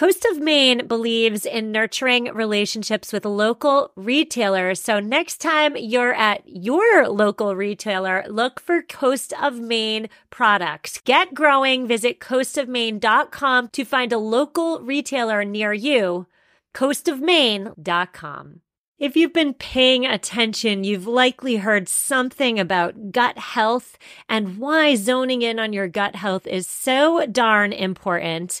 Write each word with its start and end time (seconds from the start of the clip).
Coast 0.00 0.24
of 0.24 0.40
Maine 0.40 0.86
believes 0.86 1.44
in 1.44 1.72
nurturing 1.72 2.32
relationships 2.32 3.12
with 3.12 3.26
local 3.26 3.92
retailers. 3.96 4.80
So 4.80 4.98
next 4.98 5.42
time 5.42 5.76
you're 5.76 6.14
at 6.14 6.40
your 6.46 7.06
local 7.06 7.54
retailer, 7.54 8.24
look 8.26 8.60
for 8.60 8.80
Coast 8.80 9.34
of 9.42 9.60
Maine 9.60 10.08
products. 10.30 11.02
Get 11.04 11.34
growing. 11.34 11.86
Visit 11.86 12.18
coastofmaine.com 12.18 13.68
to 13.68 13.84
find 13.84 14.10
a 14.14 14.16
local 14.16 14.80
retailer 14.80 15.44
near 15.44 15.74
you. 15.74 16.26
coastofmaine.com. 16.74 18.62
If 19.00 19.16
you've 19.16 19.32
been 19.32 19.54
paying 19.54 20.04
attention, 20.04 20.84
you've 20.84 21.06
likely 21.06 21.56
heard 21.56 21.88
something 21.88 22.60
about 22.60 23.12
gut 23.12 23.38
health 23.38 23.96
and 24.28 24.58
why 24.58 24.94
zoning 24.94 25.40
in 25.40 25.58
on 25.58 25.72
your 25.72 25.88
gut 25.88 26.16
health 26.16 26.46
is 26.46 26.66
so 26.66 27.24
darn 27.24 27.72
important. 27.72 28.60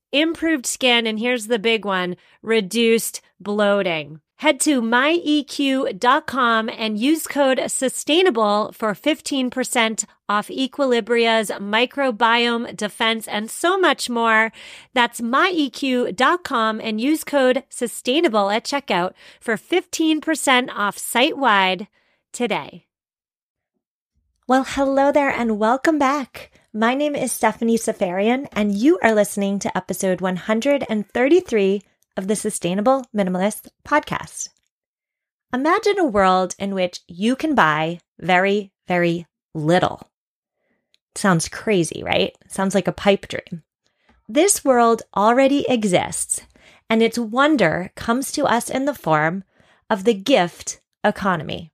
improved 0.11 0.65
skin, 0.65 1.07
and 1.07 1.19
here's 1.19 1.47
the 1.47 1.59
big 1.59 1.85
one 1.85 2.15
reduced 2.41 3.21
bloating. 3.39 4.21
Head 4.41 4.59
to 4.61 4.81
myeq.com 4.81 6.69
and 6.69 6.97
use 6.97 7.27
code 7.27 7.61
sustainable 7.67 8.71
for 8.71 8.95
15% 8.95 10.05
off 10.27 10.49
Equilibria's 10.49 11.51
microbiome 11.51 12.75
defense 12.75 13.27
and 13.27 13.51
so 13.51 13.77
much 13.77 14.09
more. 14.09 14.51
That's 14.95 15.21
myeq.com 15.21 16.81
and 16.81 16.99
use 16.99 17.23
code 17.23 17.63
sustainable 17.69 18.49
at 18.49 18.65
checkout 18.65 19.13
for 19.39 19.57
15% 19.57 20.69
off 20.73 20.97
site 20.97 21.37
wide 21.37 21.87
today. 22.33 22.87
Well, 24.47 24.65
hello 24.67 25.11
there 25.11 25.29
and 25.29 25.59
welcome 25.59 25.99
back. 25.99 26.49
My 26.73 26.93
name 26.93 27.15
is 27.17 27.33
Stephanie 27.33 27.77
Seferian, 27.77 28.47
and 28.53 28.73
you 28.73 28.97
are 29.03 29.13
listening 29.13 29.59
to 29.59 29.77
episode 29.77 30.21
133 30.21 31.81
of 32.15 32.29
the 32.29 32.35
Sustainable 32.37 33.03
Minimalist 33.13 33.67
podcast. 33.85 34.47
Imagine 35.53 35.99
a 35.99 36.05
world 36.05 36.55
in 36.57 36.73
which 36.73 37.01
you 37.09 37.35
can 37.35 37.55
buy 37.55 37.99
very, 38.21 38.71
very 38.87 39.27
little. 39.53 40.09
Sounds 41.13 41.49
crazy, 41.49 42.03
right? 42.05 42.37
Sounds 42.47 42.73
like 42.73 42.87
a 42.87 42.93
pipe 42.93 43.27
dream. 43.27 43.63
This 44.29 44.63
world 44.63 45.01
already 45.13 45.65
exists, 45.67 46.43
and 46.89 47.03
its 47.03 47.19
wonder 47.19 47.91
comes 47.97 48.31
to 48.31 48.45
us 48.45 48.69
in 48.69 48.85
the 48.85 48.95
form 48.95 49.43
of 49.89 50.05
the 50.05 50.13
gift 50.13 50.79
economy. 51.03 51.73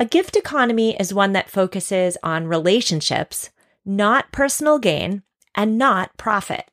A 0.00 0.06
gift 0.06 0.34
economy 0.34 0.96
is 0.98 1.12
one 1.12 1.32
that 1.32 1.50
focuses 1.50 2.16
on 2.22 2.46
relationships 2.46 3.50
not 3.84 4.32
personal 4.32 4.78
gain, 4.78 5.22
and 5.54 5.78
not 5.78 6.16
profit. 6.16 6.70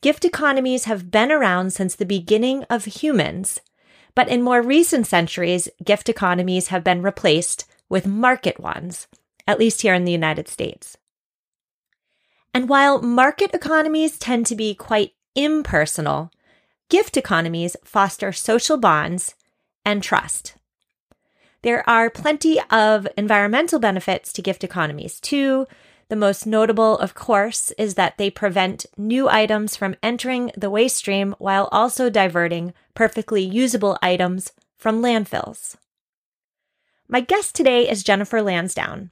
Gift 0.00 0.24
economies 0.24 0.84
have 0.84 1.10
been 1.10 1.30
around 1.30 1.72
since 1.72 1.94
the 1.94 2.06
beginning 2.06 2.64
of 2.70 2.84
humans, 2.86 3.60
but 4.14 4.28
in 4.28 4.42
more 4.42 4.62
recent 4.62 5.06
centuries, 5.06 5.68
gift 5.84 6.08
economies 6.08 6.68
have 6.68 6.82
been 6.82 7.02
replaced 7.02 7.66
with 7.88 8.06
market 8.06 8.58
ones, 8.58 9.08
at 9.46 9.58
least 9.58 9.82
here 9.82 9.94
in 9.94 10.04
the 10.04 10.12
United 10.12 10.48
States. 10.48 10.96
And 12.54 12.68
while 12.68 13.00
market 13.02 13.50
economies 13.52 14.18
tend 14.18 14.46
to 14.46 14.56
be 14.56 14.74
quite 14.74 15.12
impersonal, 15.34 16.30
gift 16.88 17.16
economies 17.16 17.76
foster 17.84 18.32
social 18.32 18.76
bonds 18.76 19.34
and 19.84 20.02
trust. 20.02 20.54
There 21.62 21.88
are 21.88 22.10
plenty 22.10 22.58
of 22.70 23.06
environmental 23.16 23.78
benefits 23.78 24.32
to 24.32 24.42
gift 24.42 24.64
economies 24.64 25.20
too, 25.20 25.66
the 26.10 26.16
most 26.16 26.44
notable, 26.44 26.98
of 26.98 27.14
course, 27.14 27.70
is 27.78 27.94
that 27.94 28.18
they 28.18 28.30
prevent 28.30 28.84
new 28.96 29.28
items 29.28 29.76
from 29.76 29.94
entering 30.02 30.50
the 30.56 30.68
waste 30.68 30.96
stream 30.96 31.36
while 31.38 31.68
also 31.70 32.10
diverting 32.10 32.74
perfectly 32.94 33.42
usable 33.42 33.96
items 34.02 34.52
from 34.76 35.00
landfills. 35.00 35.76
My 37.08 37.20
guest 37.20 37.54
today 37.54 37.88
is 37.88 38.02
Jennifer 38.02 38.42
Lansdowne. 38.42 39.10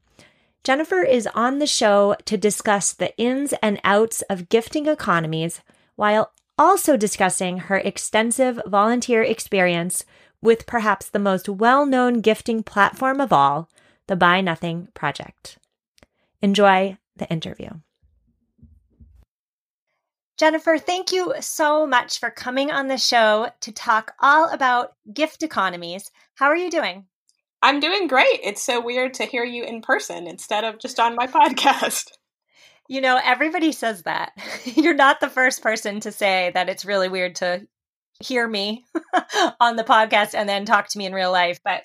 Jennifer 0.65 1.03
is 1.03 1.29
on 1.35 1.61
the 1.61 1.67
show 1.69 2.17
to 2.25 2.37
discuss 2.37 2.93
the 2.93 3.17
ins 3.17 3.55
and 3.63 3.81
outs 3.85 4.23
of 4.23 4.49
gifting 4.49 4.87
economies 4.87 5.61
while 5.95 6.33
also 6.59 6.97
discussing 6.97 7.59
her 7.59 7.79
extensive 7.79 8.61
volunteer 8.67 9.23
experience 9.23 10.05
with 10.43 10.67
perhaps 10.67 11.09
the 11.09 11.21
most 11.21 11.49
well 11.49 11.87
known 11.87 12.21
gifting 12.21 12.65
platform 12.65 13.21
of 13.21 13.33
all, 13.33 13.69
the 14.09 14.17
Buy 14.17 14.41
Nothing 14.41 14.89
Project. 14.95 15.58
Enjoy 16.43 16.97
the 17.17 17.29
interview. 17.29 17.71
Jennifer, 20.39 20.79
thank 20.79 21.11
you 21.11 21.35
so 21.41 21.85
much 21.85 22.21
for 22.21 22.31
coming 22.31 22.71
on 22.71 22.87
the 22.87 22.97
show 22.97 23.51
to 23.61 23.73
talk 23.73 24.13
all 24.21 24.49
about 24.51 24.93
gift 25.13 25.43
economies. 25.43 26.13
How 26.37 26.47
are 26.47 26.57
you 26.57 26.71
doing? 26.71 27.07
I'm 27.61 27.81
doing 27.81 28.07
great. 28.07 28.39
It's 28.45 28.63
so 28.63 28.81
weird 28.81 29.15
to 29.15 29.25
hear 29.25 29.43
you 29.43 29.65
in 29.65 29.83
person 29.83 30.29
instead 30.29 30.63
of 30.63 30.79
just 30.79 31.01
on 31.01 31.17
my 31.17 31.27
podcast. 31.27 32.13
You 32.91 33.03
know, 33.03 33.21
everybody 33.23 33.73
says 33.73 34.05
that. 34.05 34.33
You're 34.65 34.95
not 34.95 35.21
the 35.21 35.29
first 35.29 35.61
person 35.61 36.01
to 36.01 36.11
say 36.11 36.53
that 36.55 36.71
it's 36.71 36.87
really 36.87 37.11
weird 37.11 37.35
to 37.35 37.67
hear 38.19 38.49
me 38.49 38.87
on 39.61 39.77
the 39.77 39.85
podcast 39.85 40.33
and 40.33 40.49
then 40.49 40.65
talk 40.65 40.89
to 40.89 40.97
me 40.99 41.05
in 41.05 41.13
real 41.13 41.31
life. 41.31 41.61
But 41.63 41.83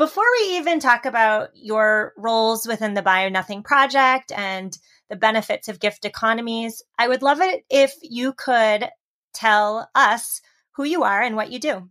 before 0.00 0.24
we 0.40 0.56
even 0.56 0.80
talk 0.80 1.04
about 1.04 1.50
your 1.52 2.14
roles 2.16 2.66
within 2.66 2.94
the 2.94 3.02
Buy 3.02 3.28
Nothing 3.28 3.62
Project 3.62 4.32
and 4.34 4.76
the 5.10 5.16
benefits 5.16 5.68
of 5.68 5.78
gift 5.78 6.06
economies, 6.06 6.82
I 6.98 7.06
would 7.06 7.20
love 7.20 7.42
it 7.42 7.66
if 7.68 7.92
you 8.00 8.32
could 8.32 8.88
tell 9.34 9.90
us 9.94 10.40
who 10.70 10.84
you 10.84 11.02
are 11.02 11.20
and 11.20 11.36
what 11.36 11.52
you 11.52 11.60
do. 11.60 11.90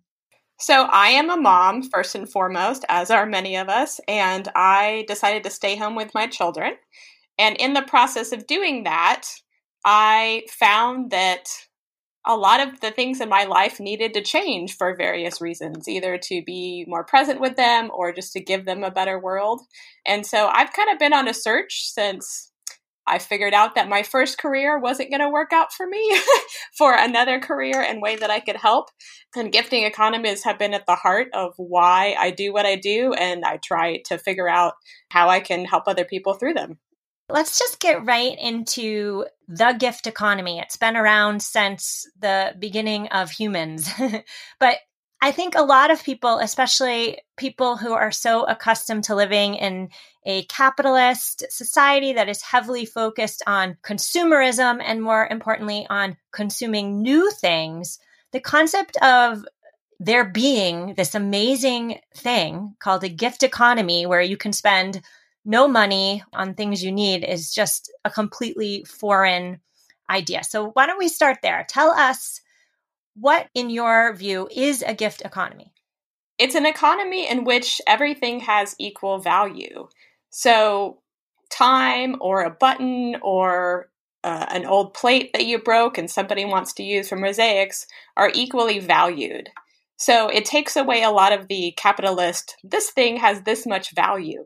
So, 0.59 0.85
I 0.85 1.09
am 1.09 1.29
a 1.29 1.37
mom, 1.37 1.83
first 1.83 2.15
and 2.15 2.27
foremost, 2.27 2.83
as 2.89 3.11
are 3.11 3.27
many 3.27 3.55
of 3.55 3.69
us, 3.69 4.01
and 4.07 4.49
I 4.55 5.05
decided 5.07 5.43
to 5.43 5.51
stay 5.51 5.75
home 5.75 5.95
with 5.95 6.15
my 6.15 6.25
children. 6.25 6.77
And 7.37 7.57
in 7.57 7.73
the 7.73 7.83
process 7.83 8.31
of 8.31 8.47
doing 8.47 8.85
that, 8.85 9.27
I 9.85 10.45
found 10.49 11.11
that 11.11 11.47
a 12.25 12.35
lot 12.35 12.59
of 12.59 12.81
the 12.81 12.91
things 12.91 13.21
in 13.21 13.29
my 13.29 13.45
life 13.45 13.79
needed 13.79 14.13
to 14.13 14.21
change 14.21 14.75
for 14.75 14.95
various 14.95 15.41
reasons, 15.41 15.87
either 15.87 16.17
to 16.17 16.43
be 16.45 16.85
more 16.87 17.03
present 17.03 17.39
with 17.39 17.55
them 17.55 17.89
or 17.93 18.11
just 18.13 18.33
to 18.33 18.39
give 18.39 18.65
them 18.65 18.83
a 18.83 18.91
better 18.91 19.19
world. 19.19 19.61
And 20.05 20.25
so 20.25 20.47
I've 20.47 20.73
kind 20.73 20.89
of 20.91 20.99
been 20.99 21.13
on 21.13 21.27
a 21.27 21.33
search 21.33 21.89
since 21.91 22.51
I 23.09 23.17
figured 23.17 23.55
out 23.55 23.73
that 23.73 23.89
my 23.89 24.03
first 24.03 24.37
career 24.37 24.77
wasn't 24.77 25.09
going 25.09 25.21
to 25.21 25.29
work 25.29 25.51
out 25.51 25.73
for 25.73 25.87
me 25.87 26.15
for 26.77 26.93
another 26.93 27.39
career 27.39 27.81
and 27.81 28.01
way 28.01 28.15
that 28.15 28.29
I 28.29 28.39
could 28.39 28.57
help. 28.57 28.89
And 29.35 29.51
gifting 29.51 29.83
economies 29.83 30.43
have 30.43 30.59
been 30.59 30.75
at 30.75 30.85
the 30.85 30.95
heart 30.95 31.29
of 31.33 31.53
why 31.57 32.15
I 32.19 32.29
do 32.29 32.53
what 32.53 32.67
I 32.67 32.75
do. 32.75 33.13
And 33.13 33.43
I 33.43 33.57
try 33.57 34.01
to 34.05 34.19
figure 34.19 34.47
out 34.47 34.73
how 35.09 35.29
I 35.29 35.39
can 35.39 35.65
help 35.65 35.85
other 35.87 36.05
people 36.05 36.35
through 36.35 36.53
them. 36.53 36.77
Let's 37.29 37.59
just 37.59 37.79
get 37.79 38.05
right 38.05 38.37
into 38.39 39.25
the 39.47 39.75
gift 39.77 40.07
economy. 40.07 40.59
It's 40.59 40.77
been 40.77 40.97
around 40.97 41.41
since 41.41 42.07
the 42.19 42.55
beginning 42.57 43.07
of 43.09 43.29
humans. 43.29 43.89
but 44.59 44.77
I 45.21 45.31
think 45.31 45.55
a 45.55 45.63
lot 45.63 45.91
of 45.91 46.03
people, 46.03 46.37
especially 46.39 47.19
people 47.37 47.77
who 47.77 47.91
are 47.91 48.11
so 48.11 48.45
accustomed 48.45 49.03
to 49.05 49.15
living 49.15 49.55
in 49.55 49.89
a 50.25 50.43
capitalist 50.45 51.45
society 51.49 52.13
that 52.13 52.29
is 52.29 52.41
heavily 52.41 52.85
focused 52.85 53.43
on 53.45 53.77
consumerism 53.83 54.81
and 54.83 55.01
more 55.01 55.27
importantly 55.29 55.85
on 55.89 56.17
consuming 56.31 57.01
new 57.01 57.29
things, 57.31 57.99
the 58.31 58.39
concept 58.39 58.97
of 59.01 59.45
there 59.99 60.25
being 60.25 60.93
this 60.95 61.13
amazing 61.13 61.99
thing 62.15 62.75
called 62.79 63.03
a 63.03 63.09
gift 63.09 63.43
economy 63.43 64.05
where 64.05 64.21
you 64.21 64.37
can 64.37 64.53
spend 64.53 65.01
no 65.45 65.67
money 65.67 66.23
on 66.33 66.53
things 66.53 66.83
you 66.83 66.91
need 66.91 67.23
is 67.23 67.53
just 67.53 67.91
a 68.05 68.09
completely 68.09 68.85
foreign 68.85 69.59
idea. 70.09 70.43
So, 70.43 70.71
why 70.71 70.85
don't 70.85 70.99
we 70.99 71.07
start 71.07 71.37
there? 71.41 71.65
Tell 71.69 71.91
us 71.91 72.41
what, 73.15 73.47
in 73.53 73.69
your 73.69 74.15
view, 74.15 74.47
is 74.53 74.83
a 74.85 74.93
gift 74.93 75.21
economy? 75.21 75.73
It's 76.37 76.55
an 76.55 76.65
economy 76.65 77.29
in 77.29 77.43
which 77.43 77.81
everything 77.85 78.39
has 78.41 78.75
equal 78.79 79.19
value. 79.19 79.87
So, 80.29 80.99
time 81.49 82.15
or 82.21 82.43
a 82.43 82.51
button 82.51 83.17
or 83.21 83.89
uh, 84.23 84.45
an 84.49 84.65
old 84.65 84.93
plate 84.93 85.31
that 85.33 85.45
you 85.45 85.59
broke 85.59 85.97
and 85.97 86.09
somebody 86.09 86.45
wants 86.45 86.73
to 86.73 86.83
use 86.83 87.09
for 87.09 87.15
mosaics 87.15 87.87
are 88.17 88.31
equally 88.33 88.79
valued. 88.79 89.49
So 89.97 90.27
it 90.27 90.45
takes 90.45 90.75
away 90.75 91.03
a 91.03 91.09
lot 91.09 91.33
of 91.33 91.47
the 91.47 91.73
capitalist, 91.77 92.55
this 92.63 92.89
thing 92.89 93.17
has 93.17 93.41
this 93.41 93.65
much 93.65 93.93
value, 93.93 94.45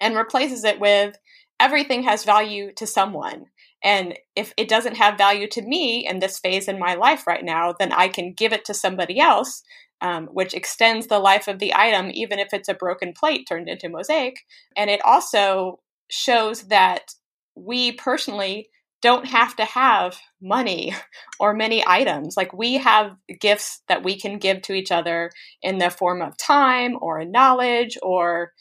and 0.00 0.16
replaces 0.16 0.64
it 0.64 0.80
with 0.80 1.16
everything 1.60 2.02
has 2.04 2.24
value 2.24 2.72
to 2.72 2.86
someone. 2.86 3.46
And 3.82 4.18
if 4.36 4.52
it 4.56 4.68
doesn't 4.68 4.96
have 4.96 5.18
value 5.18 5.48
to 5.48 5.62
me 5.62 6.06
in 6.06 6.18
this 6.18 6.38
phase 6.38 6.68
in 6.68 6.78
my 6.78 6.94
life 6.94 7.26
right 7.26 7.44
now, 7.44 7.74
then 7.78 7.92
I 7.92 8.08
can 8.08 8.32
give 8.32 8.52
it 8.52 8.64
to 8.66 8.74
somebody 8.74 9.20
else, 9.20 9.62
um, 10.00 10.26
which 10.32 10.54
extends 10.54 11.06
the 11.06 11.18
life 11.18 11.48
of 11.48 11.58
the 11.58 11.74
item, 11.74 12.10
even 12.12 12.38
if 12.38 12.52
it's 12.52 12.68
a 12.68 12.74
broken 12.74 13.12
plate 13.12 13.46
turned 13.48 13.68
into 13.68 13.88
mosaic. 13.88 14.40
And 14.76 14.90
it 14.90 15.00
also 15.04 15.80
shows 16.10 16.64
that 16.64 17.14
we 17.54 17.92
personally 17.92 18.68
don't 19.02 19.26
have 19.26 19.56
to 19.56 19.64
have 19.64 20.18
money 20.42 20.94
or 21.40 21.54
many 21.54 21.82
items. 21.86 22.36
Like 22.36 22.52
we 22.52 22.74
have 22.74 23.16
gifts 23.40 23.82
that 23.88 24.02
we 24.02 24.18
can 24.18 24.38
give 24.38 24.62
to 24.62 24.74
each 24.74 24.90
other 24.90 25.30
in 25.62 25.78
the 25.78 25.90
form 25.90 26.20
of 26.20 26.36
time 26.36 26.96
or 27.00 27.24
knowledge 27.24 27.96
or 28.02 28.52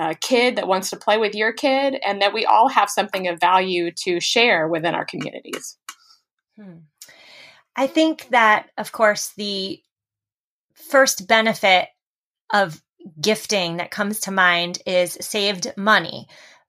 a 0.00 0.14
kid 0.14 0.56
that 0.56 0.66
wants 0.66 0.88
to 0.90 0.96
play 0.96 1.18
with 1.18 1.34
your 1.34 1.52
kid, 1.52 2.00
and 2.04 2.22
that 2.22 2.32
we 2.32 2.46
all 2.46 2.68
have 2.68 2.88
something 2.88 3.28
of 3.28 3.38
value 3.38 3.90
to 4.04 4.18
share 4.18 4.66
within 4.66 4.94
our 4.94 5.04
communities. 5.04 5.76
Hmm. 6.56 6.78
I 7.76 7.86
think 7.86 8.28
that, 8.30 8.70
of 8.78 8.92
course, 8.92 9.32
the 9.36 9.80
first 10.74 11.28
benefit 11.28 11.88
of 12.52 12.82
gifting 13.20 13.76
that 13.76 13.90
comes 13.90 14.20
to 14.20 14.30
mind 14.30 14.78
is 14.86 15.18
saved 15.20 15.72
money. 15.76 16.26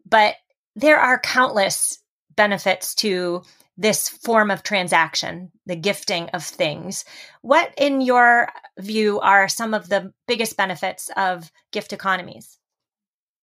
But 0.08 0.36
there 0.76 1.00
are 1.00 1.20
countless 1.20 2.00
benefits 2.36 2.96
to 2.96 3.44
this 3.78 4.10
form 4.10 4.52
of 4.52 4.64
transaction, 4.64 5.52
the 5.66 5.76
gifting 5.76 6.30
of 6.30 6.44
things. 6.44 7.06
What, 7.42 7.74
in 7.78 8.02
your 8.02 8.50
view, 8.78 9.20
are 9.22 9.48
some 9.48 9.74
of 9.74 9.90
the 9.90 10.14
biggest 10.28 10.58
benefits 10.58 11.10
of 11.16 11.52
gift 11.72 11.94
economies? 11.94 12.58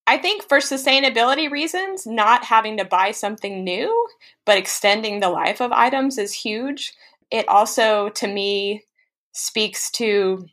I 0.08 0.16
think 0.16 0.48
for 0.48 0.56
sustainability 0.56 1.50
reasons, 1.50 2.06
not 2.06 2.42
having 2.42 2.78
to 2.78 2.84
buy 2.86 3.10
something 3.10 3.62
new, 3.62 4.06
but 4.46 4.56
extending 4.56 5.20
the 5.20 5.28
life 5.28 5.60
of 5.60 5.70
items 5.70 6.16
is 6.16 6.32
huge. 6.32 6.94
It 7.30 7.46
also, 7.46 8.08
to 8.14 8.26
me, 8.26 8.84
speaks 9.32 9.90
to 9.92 10.46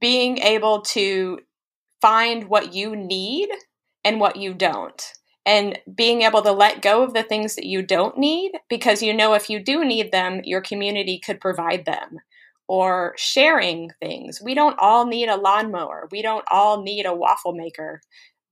being 0.00 0.38
able 0.38 0.82
to 0.82 1.40
find 2.00 2.44
what 2.48 2.72
you 2.72 2.94
need 2.94 3.48
and 4.04 4.20
what 4.20 4.36
you 4.36 4.54
don't. 4.54 5.02
And 5.44 5.76
being 5.92 6.22
able 6.22 6.42
to 6.42 6.52
let 6.52 6.80
go 6.80 7.02
of 7.02 7.12
the 7.12 7.24
things 7.24 7.56
that 7.56 7.66
you 7.66 7.82
don't 7.82 8.18
need 8.18 8.52
because 8.68 9.02
you 9.02 9.12
know 9.12 9.34
if 9.34 9.50
you 9.50 9.58
do 9.58 9.84
need 9.84 10.12
them, 10.12 10.42
your 10.44 10.60
community 10.60 11.18
could 11.18 11.40
provide 11.40 11.86
them. 11.86 12.20
Or 12.68 13.14
sharing 13.16 13.90
things. 13.98 14.40
We 14.40 14.54
don't 14.54 14.78
all 14.78 15.04
need 15.04 15.28
a 15.28 15.34
lawnmower. 15.34 16.06
We 16.12 16.22
don't 16.22 16.44
all 16.52 16.84
need 16.84 17.04
a 17.04 17.12
waffle 17.12 17.52
maker 17.52 18.00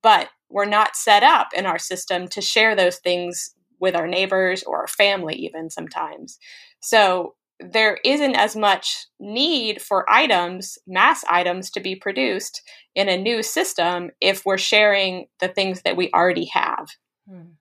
but 0.03 0.29
we're 0.51 0.65
not 0.65 0.97
set 0.97 1.23
up 1.23 1.49
in 1.55 1.67
our 1.67 1.79
system 1.79 2.29
to 2.29 2.41
share 2.41 2.75
those 2.75 2.97
things 2.99 3.55
with 3.81 3.95
our 3.95 4.07
neighbors 4.07 4.63
or 4.63 4.81
our 4.81 4.89
family, 4.89 5.35
even 5.37 5.71
sometimes. 5.71 6.39
So 6.81 7.35
there 7.61 7.99
isn't 8.05 8.37
as 8.37 8.55
much 8.55 9.07
need 9.19 9.83
for 9.83 10.11
items, 10.11 10.79
mass 10.87 11.25
items, 11.29 11.71
to 11.71 11.81
be 11.81 11.97
produced 11.97 12.63
in 12.95 13.09
a 13.09 13.21
new 13.21 13.43
system 13.43 14.11
if 14.21 14.45
we're 14.45 14.59
sharing 14.59 15.27
the 15.41 15.49
things 15.49 15.83
that 15.83 15.97
we 15.97 16.11
already 16.13 16.47
have. 16.47 16.89
Hmm. 17.29 17.53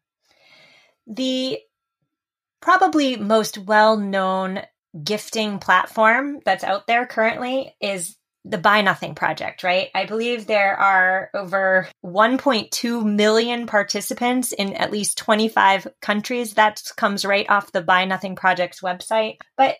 The 1.08 1.60
probably 2.62 3.16
most 3.18 3.58
well 3.58 3.98
known 3.98 4.62
gifting 5.04 5.60
platform 5.60 6.40
that's 6.46 6.64
out 6.64 6.88
there 6.88 7.06
currently 7.06 7.76
is 7.82 8.17
the 8.50 8.58
Buy 8.58 8.82
Nothing 8.82 9.14
Project, 9.14 9.64
right? 9.64 9.90
I 9.94 10.06
believe 10.06 10.48
there 10.48 10.76
are 10.78 11.30
over 11.34 11.88
1.2 12.06 13.06
million 13.06 13.68
participants 13.68 14.54
in 14.54 14.74
at 14.74 14.92
least 14.92 15.18
25 15.18 15.88
countries. 16.02 16.54
That 16.54 16.82
comes 16.96 17.26
right 17.26 17.50
off 17.50 17.72
the 17.72 17.82
Buy 17.82 18.06
Nothing 18.06 18.36
Project's 18.36 18.82
website. 18.82 19.38
But 19.58 19.76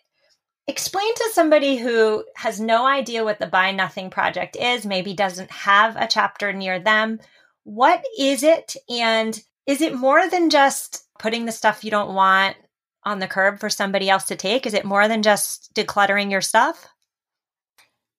explain 0.66 1.14
to 1.14 1.30
somebody 1.32 1.76
who 1.76 2.24
has 2.36 2.60
no 2.60 2.86
idea 2.86 3.24
what 3.24 3.38
the 3.38 3.46
Buy 3.46 3.72
Nothing 3.72 4.10
Project 4.10 4.56
is, 4.56 4.84
maybe 4.84 5.14
doesn't 5.14 5.50
have 5.50 5.96
a 5.96 6.06
chapter 6.06 6.52
near 6.52 6.78
them. 6.78 7.20
What 7.64 8.04
is 8.18 8.42
it? 8.42 8.76
And 8.90 9.38
is 9.66 9.80
it 9.80 9.94
more 9.94 10.28
than 10.28 10.50
just 10.50 11.06
putting 11.18 11.46
the 11.46 11.52
stuff 11.52 11.84
you 11.84 11.90
don't 11.90 12.14
want 12.14 12.56
on 13.04 13.18
the 13.18 13.28
curb 13.28 13.60
for 13.60 13.70
somebody 13.70 14.10
else 14.10 14.24
to 14.24 14.36
take? 14.36 14.66
Is 14.66 14.74
it 14.74 14.84
more 14.84 15.08
than 15.08 15.22
just 15.22 15.72
decluttering 15.74 16.30
your 16.30 16.42
stuff? 16.42 16.86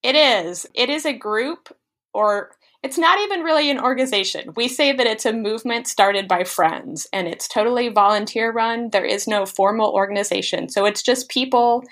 It 0.03 0.15
is. 0.15 0.65
It 0.73 0.89
is 0.89 1.05
a 1.05 1.13
group, 1.13 1.75
or 2.13 2.51
it's 2.81 2.97
not 2.97 3.19
even 3.19 3.41
really 3.41 3.69
an 3.69 3.79
organization. 3.79 4.53
We 4.55 4.67
say 4.69 4.93
that 4.93 5.07
it's 5.07 5.25
a 5.25 5.33
movement 5.33 5.87
started 5.87 6.27
by 6.27 6.45
friends 6.45 7.07
and 7.11 7.27
it's 7.27 7.47
totally 7.47 7.89
volunteer 7.89 8.51
run. 8.51 8.89
There 8.91 9.03
is 9.05 9.27
no 9.27 9.45
formal 9.45 9.91
organization. 9.91 10.69
So 10.69 10.85
it's 10.85 11.03
just 11.03 11.29
people 11.29 11.83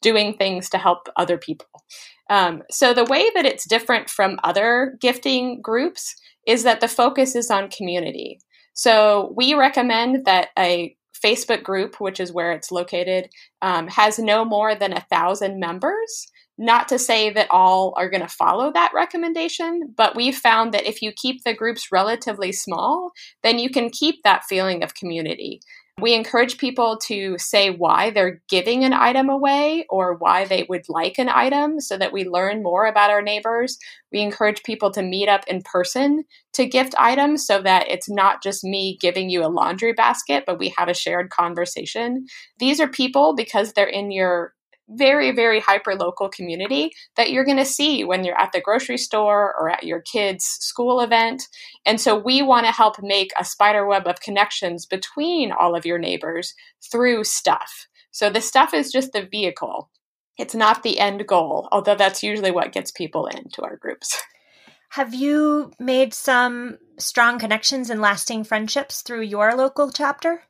doing 0.00 0.34
things 0.34 0.70
to 0.70 0.78
help 0.78 1.08
other 1.16 1.38
people. 1.38 1.82
Um, 2.30 2.62
so 2.70 2.94
the 2.94 3.04
way 3.04 3.28
that 3.34 3.46
it's 3.46 3.66
different 3.66 4.08
from 4.08 4.38
other 4.44 4.96
gifting 5.00 5.60
groups 5.60 6.14
is 6.46 6.62
that 6.62 6.80
the 6.80 6.88
focus 6.88 7.34
is 7.34 7.50
on 7.50 7.70
community. 7.70 8.38
So 8.74 9.32
we 9.36 9.54
recommend 9.54 10.24
that 10.26 10.50
a 10.56 10.96
Facebook 11.24 11.64
group, 11.64 12.00
which 12.00 12.20
is 12.20 12.32
where 12.32 12.52
it's 12.52 12.70
located, 12.70 13.28
um, 13.60 13.88
has 13.88 14.20
no 14.20 14.44
more 14.44 14.76
than 14.76 14.92
a 14.92 15.04
thousand 15.10 15.58
members. 15.58 16.28
Not 16.60 16.88
to 16.88 16.98
say 16.98 17.30
that 17.30 17.50
all 17.50 17.94
are 17.96 18.10
going 18.10 18.22
to 18.22 18.28
follow 18.28 18.72
that 18.72 18.90
recommendation, 18.92 19.94
but 19.96 20.16
we've 20.16 20.36
found 20.36 20.74
that 20.74 20.88
if 20.88 21.00
you 21.00 21.12
keep 21.12 21.44
the 21.44 21.54
groups 21.54 21.92
relatively 21.92 22.50
small, 22.50 23.12
then 23.44 23.60
you 23.60 23.70
can 23.70 23.90
keep 23.90 24.24
that 24.24 24.42
feeling 24.44 24.82
of 24.82 24.94
community. 24.94 25.60
We 26.00 26.14
encourage 26.14 26.58
people 26.58 26.96
to 27.06 27.36
say 27.38 27.70
why 27.70 28.10
they're 28.10 28.40
giving 28.48 28.84
an 28.84 28.92
item 28.92 29.28
away 29.28 29.84
or 29.90 30.14
why 30.14 30.44
they 30.44 30.64
would 30.68 30.84
like 30.88 31.18
an 31.18 31.28
item 31.28 31.80
so 31.80 31.96
that 31.96 32.12
we 32.12 32.28
learn 32.28 32.62
more 32.62 32.86
about 32.86 33.10
our 33.10 33.22
neighbors. 33.22 33.78
We 34.12 34.20
encourage 34.20 34.62
people 34.62 34.92
to 34.92 35.02
meet 35.02 35.28
up 35.28 35.42
in 35.48 35.62
person 35.62 36.24
to 36.52 36.66
gift 36.66 36.94
items 36.98 37.46
so 37.46 37.60
that 37.62 37.88
it's 37.88 38.08
not 38.08 38.44
just 38.44 38.62
me 38.62 38.96
giving 39.00 39.28
you 39.28 39.44
a 39.44 39.48
laundry 39.48 39.92
basket, 39.92 40.44
but 40.46 40.58
we 40.58 40.72
have 40.76 40.88
a 40.88 40.94
shared 40.94 41.30
conversation. 41.30 42.26
These 42.60 42.80
are 42.80 42.88
people 42.88 43.34
because 43.34 43.72
they're 43.72 43.86
in 43.86 44.12
your 44.12 44.54
very, 44.88 45.32
very 45.32 45.60
hyper 45.60 45.94
local 45.94 46.28
community 46.28 46.92
that 47.16 47.30
you're 47.30 47.44
going 47.44 47.58
to 47.58 47.64
see 47.64 48.04
when 48.04 48.24
you're 48.24 48.40
at 48.40 48.52
the 48.52 48.60
grocery 48.60 48.98
store 48.98 49.54
or 49.58 49.70
at 49.70 49.84
your 49.84 50.00
kids' 50.00 50.44
school 50.44 51.00
event. 51.00 51.48
And 51.84 52.00
so 52.00 52.16
we 52.16 52.42
want 52.42 52.66
to 52.66 52.72
help 52.72 53.02
make 53.02 53.30
a 53.38 53.44
spider 53.44 53.86
web 53.86 54.06
of 54.06 54.20
connections 54.20 54.86
between 54.86 55.52
all 55.52 55.76
of 55.76 55.86
your 55.86 55.98
neighbors 55.98 56.54
through 56.90 57.24
stuff. 57.24 57.86
So 58.10 58.30
the 58.30 58.40
stuff 58.40 58.72
is 58.72 58.90
just 58.90 59.12
the 59.12 59.28
vehicle. 59.30 59.90
It's 60.38 60.54
not 60.54 60.82
the 60.82 61.00
end 61.00 61.26
goal, 61.26 61.68
although 61.72 61.96
that's 61.96 62.22
usually 62.22 62.50
what 62.50 62.72
gets 62.72 62.90
people 62.90 63.26
into 63.26 63.62
our 63.62 63.76
groups. 63.76 64.16
Have 64.90 65.12
you 65.12 65.72
made 65.78 66.14
some 66.14 66.78
strong 66.98 67.38
connections 67.38 67.90
and 67.90 68.00
lasting 68.00 68.44
friendships 68.44 69.02
through 69.02 69.22
your 69.22 69.54
local 69.54 69.90
chapter? 69.90 70.42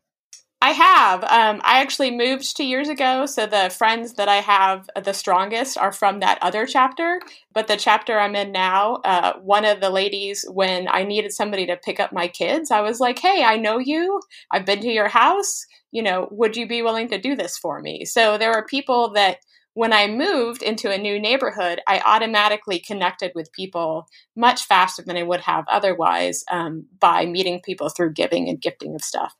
I 0.60 0.70
have. 0.72 1.22
Um, 1.22 1.60
I 1.62 1.80
actually 1.80 2.10
moved 2.10 2.56
two 2.56 2.64
years 2.64 2.88
ago, 2.88 3.26
so 3.26 3.46
the 3.46 3.70
friends 3.70 4.14
that 4.14 4.28
I 4.28 4.36
have 4.36 4.90
the 5.04 5.12
strongest 5.12 5.78
are 5.78 5.92
from 5.92 6.18
that 6.18 6.38
other 6.42 6.66
chapter. 6.66 7.20
But 7.54 7.68
the 7.68 7.76
chapter 7.76 8.18
I'm 8.18 8.34
in 8.34 8.50
now, 8.50 8.96
uh, 9.04 9.34
one 9.38 9.64
of 9.64 9.80
the 9.80 9.90
ladies, 9.90 10.44
when 10.50 10.88
I 10.88 11.04
needed 11.04 11.32
somebody 11.32 11.64
to 11.66 11.76
pick 11.76 12.00
up 12.00 12.12
my 12.12 12.26
kids, 12.26 12.72
I 12.72 12.80
was 12.80 12.98
like, 12.98 13.20
"Hey, 13.20 13.44
I 13.44 13.56
know 13.56 13.78
you. 13.78 14.20
I've 14.50 14.66
been 14.66 14.80
to 14.80 14.88
your 14.92 15.06
house. 15.08 15.64
You 15.92 16.02
know, 16.02 16.26
would 16.32 16.56
you 16.56 16.66
be 16.66 16.82
willing 16.82 17.08
to 17.10 17.18
do 17.20 17.36
this 17.36 17.56
for 17.56 17.80
me?" 17.80 18.04
So 18.04 18.36
there 18.36 18.52
are 18.52 18.66
people 18.66 19.10
that 19.12 19.38
when 19.74 19.92
I 19.92 20.08
moved 20.08 20.62
into 20.64 20.90
a 20.90 20.98
new 20.98 21.20
neighborhood, 21.20 21.80
I 21.86 22.00
automatically 22.04 22.80
connected 22.80 23.30
with 23.36 23.52
people 23.52 24.08
much 24.34 24.64
faster 24.64 25.02
than 25.02 25.16
I 25.16 25.22
would 25.22 25.42
have 25.42 25.66
otherwise 25.70 26.42
um, 26.50 26.86
by 26.98 27.26
meeting 27.26 27.60
people 27.64 27.90
through 27.90 28.14
giving 28.14 28.48
and 28.48 28.60
gifting 28.60 28.96
of 28.96 29.02
stuff. 29.04 29.36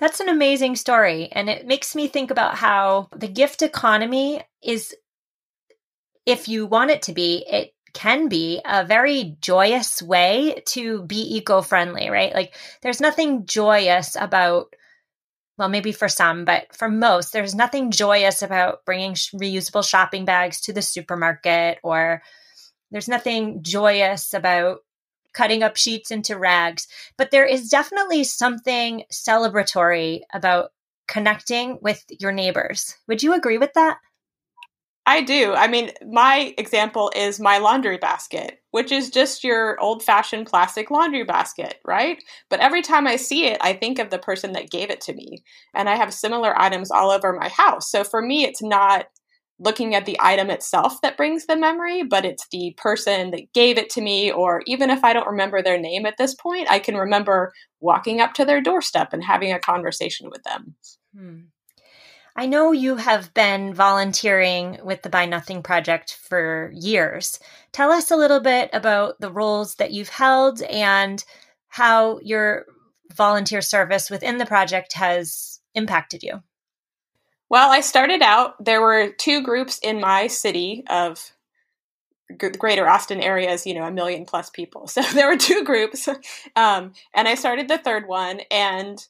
That's 0.00 0.20
an 0.20 0.30
amazing 0.30 0.76
story. 0.76 1.28
And 1.30 1.50
it 1.50 1.66
makes 1.66 1.94
me 1.94 2.08
think 2.08 2.30
about 2.30 2.56
how 2.56 3.08
the 3.14 3.28
gift 3.28 3.60
economy 3.60 4.42
is, 4.62 4.94
if 6.24 6.48
you 6.48 6.66
want 6.66 6.90
it 6.90 7.02
to 7.02 7.12
be, 7.12 7.44
it 7.46 7.74
can 7.92 8.28
be 8.28 8.62
a 8.64 8.84
very 8.84 9.36
joyous 9.42 10.00
way 10.00 10.62
to 10.68 11.02
be 11.02 11.36
eco 11.36 11.60
friendly, 11.60 12.08
right? 12.08 12.32
Like 12.32 12.54
there's 12.80 13.00
nothing 13.00 13.44
joyous 13.44 14.16
about, 14.18 14.74
well, 15.58 15.68
maybe 15.68 15.92
for 15.92 16.08
some, 16.08 16.46
but 16.46 16.74
for 16.74 16.88
most, 16.88 17.34
there's 17.34 17.54
nothing 17.54 17.90
joyous 17.90 18.40
about 18.40 18.84
bringing 18.86 19.12
reusable 19.12 19.86
shopping 19.86 20.24
bags 20.24 20.62
to 20.62 20.72
the 20.72 20.82
supermarket 20.82 21.78
or 21.82 22.22
there's 22.90 23.08
nothing 23.08 23.62
joyous 23.62 24.32
about 24.32 24.78
cutting 25.32 25.62
up 25.62 25.76
sheets 25.76 26.10
into 26.10 26.38
rags. 26.38 26.86
But 27.16 27.30
there 27.30 27.46
is 27.46 27.68
definitely 27.68 28.24
something 28.24 29.04
celebratory 29.12 30.20
about 30.32 30.70
connecting 31.08 31.78
with 31.82 32.04
your 32.20 32.32
neighbors. 32.32 32.96
Would 33.08 33.22
you 33.22 33.34
agree 33.34 33.58
with 33.58 33.72
that? 33.74 33.98
I 35.06 35.22
do. 35.22 35.54
I 35.54 35.66
mean, 35.66 35.90
my 36.06 36.54
example 36.56 37.10
is 37.16 37.40
my 37.40 37.58
laundry 37.58 37.98
basket, 37.98 38.62
which 38.70 38.92
is 38.92 39.10
just 39.10 39.42
your 39.42 39.80
old 39.80 40.04
fashioned 40.04 40.46
plastic 40.46 40.90
laundry 40.90 41.24
basket, 41.24 41.80
right? 41.84 42.22
But 42.48 42.60
every 42.60 42.82
time 42.82 43.06
I 43.06 43.16
see 43.16 43.46
it, 43.46 43.58
I 43.60 43.72
think 43.72 43.98
of 43.98 44.10
the 44.10 44.18
person 44.18 44.52
that 44.52 44.70
gave 44.70 44.90
it 44.90 45.00
to 45.02 45.14
me. 45.14 45.42
And 45.74 45.88
I 45.88 45.96
have 45.96 46.14
similar 46.14 46.56
items 46.56 46.92
all 46.92 47.10
over 47.10 47.32
my 47.32 47.48
house. 47.48 47.90
So 47.90 48.04
for 48.04 48.22
me, 48.22 48.44
it's 48.44 48.62
not 48.62 49.06
looking 49.60 49.94
at 49.94 50.06
the 50.06 50.16
item 50.20 50.48
itself 50.50 51.00
that 51.02 51.18
brings 51.18 51.46
the 51.46 51.54
memory, 51.54 52.02
but 52.02 52.24
it's 52.24 52.46
the 52.50 52.74
person 52.78 53.30
that 53.30 53.52
gave 53.52 53.76
it 53.76 53.90
to 53.90 54.00
me, 54.00 54.32
or 54.32 54.62
even 54.66 54.88
if 54.88 55.04
I 55.04 55.12
don't 55.12 55.28
remember 55.28 55.62
their 55.62 55.78
name 55.78 56.06
at 56.06 56.16
this 56.16 56.34
point, 56.34 56.70
I 56.70 56.78
can 56.78 56.96
remember 56.96 57.52
walking 57.78 58.20
up 58.20 58.32
to 58.34 58.44
their 58.46 58.62
doorstep 58.62 59.12
and 59.12 59.22
having 59.22 59.52
a 59.52 59.60
conversation 59.60 60.30
with 60.30 60.42
them. 60.44 60.74
Hmm. 61.14 61.38
I 62.34 62.46
know 62.46 62.72
you 62.72 62.96
have 62.96 63.34
been 63.34 63.74
volunteering 63.74 64.78
with 64.82 65.02
the 65.02 65.10
Buy 65.10 65.26
Nothing 65.26 65.62
Project 65.62 66.16
for 66.22 66.72
years. 66.74 67.38
Tell 67.72 67.90
us 67.90 68.10
a 68.10 68.16
little 68.16 68.40
bit 68.40 68.70
about 68.72 69.20
the 69.20 69.30
roles 69.30 69.74
that 69.74 69.92
you've 69.92 70.08
held 70.08 70.62
and 70.62 71.22
how 71.68 72.18
your 72.22 72.64
volunteer 73.12 73.60
service 73.60 74.08
within 74.08 74.38
the 74.38 74.46
project 74.46 74.94
has 74.94 75.60
impacted 75.74 76.22
you. 76.22 76.40
Well, 77.50 77.70
I 77.70 77.80
started 77.80 78.22
out, 78.22 78.64
there 78.64 78.80
were 78.80 79.10
two 79.10 79.42
groups 79.42 79.78
in 79.82 80.00
my 80.00 80.28
city 80.28 80.84
of 80.88 81.32
greater 82.58 82.88
Austin 82.88 83.20
area 83.20 83.50
is, 83.50 83.66
you 83.66 83.74
know, 83.74 83.84
a 83.84 83.90
million 83.90 84.24
plus 84.24 84.50
people. 84.50 84.86
So 84.90 85.02
there 85.02 85.28
were 85.28 85.36
two 85.36 85.64
groups. 85.64 86.08
Um, 86.56 86.92
and 87.14 87.28
I 87.28 87.34
started 87.34 87.68
the 87.68 87.78
third 87.78 88.06
one, 88.06 88.40
and 88.50 89.04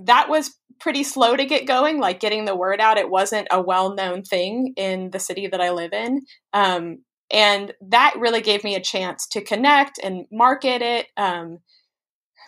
that 0.00 0.28
was 0.28 0.56
pretty 0.80 1.04
slow 1.04 1.36
to 1.36 1.46
get 1.46 1.66
going, 1.66 2.00
like 2.00 2.20
getting 2.20 2.44
the 2.44 2.56
word 2.56 2.80
out. 2.80 2.98
It 2.98 3.10
wasn't 3.10 3.48
a 3.50 3.60
well 3.60 3.94
known 3.94 4.22
thing 4.22 4.74
in 4.76 5.10
the 5.10 5.18
city 5.20 5.46
that 5.48 5.60
I 5.60 5.70
live 5.70 5.92
in. 5.92 6.22
Um, 6.52 7.00
and 7.30 7.72
that 7.88 8.14
really 8.18 8.40
gave 8.42 8.64
me 8.64 8.74
a 8.76 8.80
chance 8.80 9.26
to 9.28 9.42
connect 9.42 9.98
and 10.02 10.26
market 10.32 10.82
it. 10.82 11.06
Um, 11.16 11.60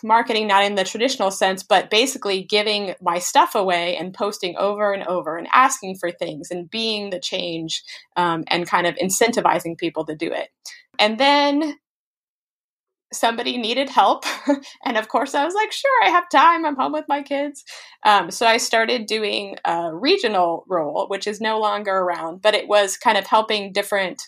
marketing 0.02 0.46
not 0.46 0.64
in 0.64 0.74
the 0.74 0.84
traditional 0.84 1.30
sense 1.30 1.62
but 1.62 1.90
basically 1.90 2.42
giving 2.42 2.94
my 3.00 3.18
stuff 3.18 3.54
away 3.54 3.96
and 3.96 4.14
posting 4.14 4.56
over 4.56 4.92
and 4.92 5.04
over 5.04 5.36
and 5.36 5.48
asking 5.52 5.96
for 5.96 6.10
things 6.10 6.50
and 6.50 6.70
being 6.70 7.10
the 7.10 7.20
change 7.20 7.82
um, 8.16 8.44
and 8.48 8.66
kind 8.66 8.86
of 8.86 8.94
incentivizing 8.96 9.76
people 9.76 10.04
to 10.04 10.14
do 10.14 10.32
it. 10.32 10.48
And 10.98 11.18
then 11.18 11.76
somebody 13.12 13.56
needed 13.56 13.88
help 13.88 14.24
and 14.84 14.98
of 14.98 15.08
course 15.08 15.34
i 15.34 15.42
was 15.42 15.54
like 15.54 15.72
sure 15.72 16.04
i 16.04 16.10
have 16.10 16.28
time 16.28 16.66
i'm 16.66 16.76
home 16.76 16.92
with 16.92 17.06
my 17.08 17.22
kids. 17.22 17.64
Um, 18.04 18.30
so 18.30 18.46
i 18.46 18.58
started 18.58 19.06
doing 19.06 19.56
a 19.64 19.94
regional 19.94 20.64
role 20.68 21.06
which 21.08 21.26
is 21.26 21.40
no 21.40 21.58
longer 21.58 21.90
around 21.92 22.42
but 22.42 22.54
it 22.54 22.68
was 22.68 22.98
kind 22.98 23.16
of 23.16 23.26
helping 23.26 23.72
different 23.72 24.20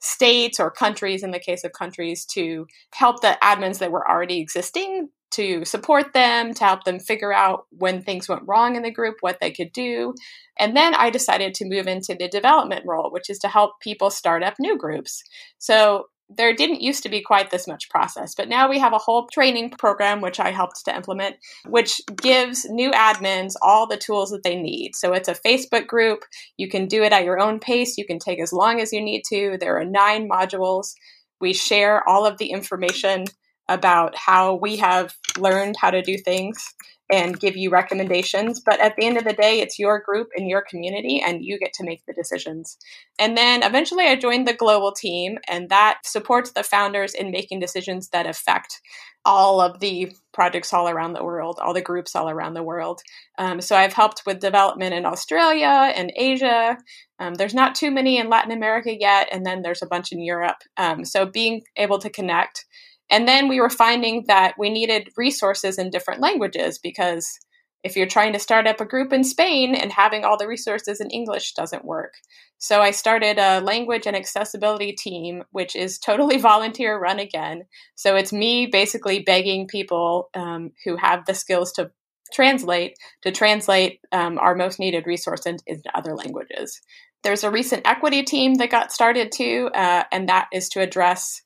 states 0.00 0.60
or 0.60 0.70
countries 0.70 1.24
in 1.24 1.32
the 1.32 1.40
case 1.40 1.64
of 1.64 1.72
countries 1.72 2.24
to 2.26 2.68
help 2.94 3.22
the 3.22 3.36
admins 3.42 3.78
that 3.78 3.90
were 3.90 4.08
already 4.08 4.38
existing 4.38 5.08
to 5.32 5.64
support 5.64 6.12
them, 6.12 6.54
to 6.54 6.64
help 6.64 6.84
them 6.84 6.98
figure 6.98 7.32
out 7.32 7.66
when 7.70 8.02
things 8.02 8.28
went 8.28 8.46
wrong 8.46 8.76
in 8.76 8.82
the 8.82 8.90
group, 8.90 9.16
what 9.20 9.38
they 9.40 9.50
could 9.50 9.72
do. 9.72 10.14
And 10.58 10.76
then 10.76 10.94
I 10.94 11.10
decided 11.10 11.54
to 11.54 11.68
move 11.68 11.86
into 11.86 12.14
the 12.14 12.28
development 12.28 12.84
role, 12.86 13.10
which 13.10 13.30
is 13.30 13.38
to 13.40 13.48
help 13.48 13.80
people 13.80 14.10
start 14.10 14.42
up 14.42 14.54
new 14.58 14.76
groups. 14.76 15.22
So 15.58 16.06
there 16.30 16.54
didn't 16.54 16.82
used 16.82 17.02
to 17.02 17.08
be 17.08 17.22
quite 17.22 17.50
this 17.50 17.66
much 17.66 17.88
process, 17.88 18.34
but 18.34 18.48
now 18.48 18.68
we 18.68 18.78
have 18.78 18.92
a 18.92 18.98
whole 18.98 19.26
training 19.28 19.70
program, 19.70 20.20
which 20.20 20.38
I 20.38 20.50
helped 20.50 20.84
to 20.84 20.94
implement, 20.94 21.36
which 21.66 22.00
gives 22.20 22.66
new 22.68 22.90
admins 22.90 23.54
all 23.62 23.86
the 23.86 23.96
tools 23.96 24.30
that 24.30 24.42
they 24.42 24.54
need. 24.54 24.94
So 24.94 25.14
it's 25.14 25.28
a 25.28 25.34
Facebook 25.34 25.86
group. 25.86 26.24
You 26.58 26.68
can 26.68 26.86
do 26.86 27.02
it 27.02 27.12
at 27.12 27.24
your 27.24 27.40
own 27.40 27.60
pace. 27.60 27.96
You 27.96 28.04
can 28.04 28.18
take 28.18 28.40
as 28.40 28.52
long 28.52 28.80
as 28.80 28.92
you 28.92 29.00
need 29.00 29.22
to. 29.30 29.56
There 29.58 29.78
are 29.78 29.86
nine 29.86 30.28
modules. 30.28 30.92
We 31.40 31.54
share 31.54 32.06
all 32.06 32.26
of 32.26 32.36
the 32.36 32.50
information 32.50 33.24
about 33.68 34.16
how 34.16 34.54
we 34.54 34.76
have 34.76 35.14
learned 35.38 35.76
how 35.78 35.90
to 35.90 36.02
do 36.02 36.16
things 36.18 36.74
and 37.10 37.40
give 37.40 37.56
you 37.56 37.70
recommendations. 37.70 38.60
But 38.60 38.80
at 38.80 38.94
the 38.96 39.06
end 39.06 39.16
of 39.16 39.24
the 39.24 39.32
day, 39.32 39.60
it's 39.60 39.78
your 39.78 40.00
group 40.00 40.28
and 40.36 40.48
your 40.48 40.62
community, 40.62 41.22
and 41.24 41.42
you 41.42 41.58
get 41.58 41.72
to 41.74 41.84
make 41.84 42.04
the 42.06 42.12
decisions. 42.12 42.76
And 43.18 43.36
then 43.36 43.62
eventually, 43.62 44.06
I 44.06 44.16
joined 44.16 44.46
the 44.46 44.52
global 44.52 44.92
team, 44.92 45.38
and 45.48 45.70
that 45.70 46.00
supports 46.04 46.52
the 46.52 46.62
founders 46.62 47.14
in 47.14 47.30
making 47.30 47.60
decisions 47.60 48.10
that 48.10 48.26
affect 48.26 48.80
all 49.24 49.60
of 49.60 49.80
the 49.80 50.12
projects 50.32 50.72
all 50.72 50.88
around 50.88 51.12
the 51.12 51.24
world, 51.24 51.58
all 51.62 51.74
the 51.74 51.82
groups 51.82 52.14
all 52.14 52.30
around 52.30 52.54
the 52.54 52.62
world. 52.62 53.02
Um, 53.38 53.60
so 53.60 53.76
I've 53.76 53.92
helped 53.92 54.22
with 54.24 54.40
development 54.40 54.94
in 54.94 55.04
Australia 55.04 55.92
and 55.94 56.12
Asia. 56.14 56.76
Um, 57.18 57.34
there's 57.34 57.54
not 57.54 57.74
too 57.74 57.90
many 57.90 58.18
in 58.18 58.28
Latin 58.28 58.52
America 58.52 58.94
yet, 58.98 59.28
and 59.32 59.44
then 59.44 59.62
there's 59.62 59.82
a 59.82 59.86
bunch 59.86 60.12
in 60.12 60.20
Europe. 60.20 60.58
Um, 60.76 61.04
so 61.04 61.26
being 61.26 61.62
able 61.76 61.98
to 61.98 62.10
connect 62.10 62.66
and 63.10 63.26
then 63.26 63.48
we 63.48 63.60
were 63.60 63.70
finding 63.70 64.24
that 64.28 64.54
we 64.58 64.70
needed 64.70 65.10
resources 65.16 65.78
in 65.78 65.90
different 65.90 66.20
languages 66.20 66.78
because 66.78 67.38
if 67.84 67.96
you're 67.96 68.06
trying 68.06 68.32
to 68.32 68.38
start 68.38 68.66
up 68.66 68.80
a 68.80 68.84
group 68.84 69.12
in 69.12 69.24
Spain 69.24 69.74
and 69.74 69.92
having 69.92 70.24
all 70.24 70.36
the 70.36 70.48
resources 70.48 71.00
in 71.00 71.10
English 71.10 71.54
doesn't 71.54 71.84
work. 71.84 72.14
So 72.58 72.80
I 72.80 72.90
started 72.90 73.38
a 73.38 73.60
language 73.60 74.06
and 74.06 74.16
accessibility 74.16 74.92
team, 74.92 75.44
which 75.52 75.76
is 75.76 75.98
totally 75.98 76.38
volunteer 76.52 76.98
run 76.98 77.18
again. 77.18 77.62
So 77.94 78.16
it's 78.16 78.32
me 78.32 78.66
basically 78.66 79.20
begging 79.20 79.68
people 79.68 80.28
um, 80.34 80.72
who 80.84 80.96
have 80.96 81.24
the 81.24 81.34
skills 81.34 81.72
to 81.72 81.90
translate 82.32 82.98
to 83.22 83.32
translate 83.32 84.00
um, 84.12 84.38
our 84.38 84.54
most 84.54 84.78
needed 84.78 85.06
resource 85.06 85.46
into, 85.46 85.64
other 85.94 86.14
languages. 86.14 86.80
There's 87.22 87.42
a 87.42 87.50
recent 87.50 87.86
equity 87.86 88.22
team 88.22 88.54
that 88.54 88.70
got 88.70 88.92
started 88.92 89.32
too, 89.32 89.70
uh, 89.74 90.04
and 90.12 90.28
that 90.28 90.48
is 90.52 90.68
to 90.70 90.80
address 90.80 91.40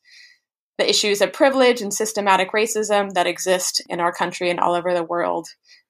the 0.78 0.88
issues 0.88 1.20
of 1.20 1.32
privilege 1.32 1.80
and 1.80 1.92
systematic 1.92 2.52
racism 2.52 3.12
that 3.14 3.26
exist 3.26 3.82
in 3.88 4.00
our 4.00 4.12
country 4.12 4.50
and 4.50 4.58
all 4.58 4.74
over 4.74 4.94
the 4.94 5.04
world. 5.04 5.48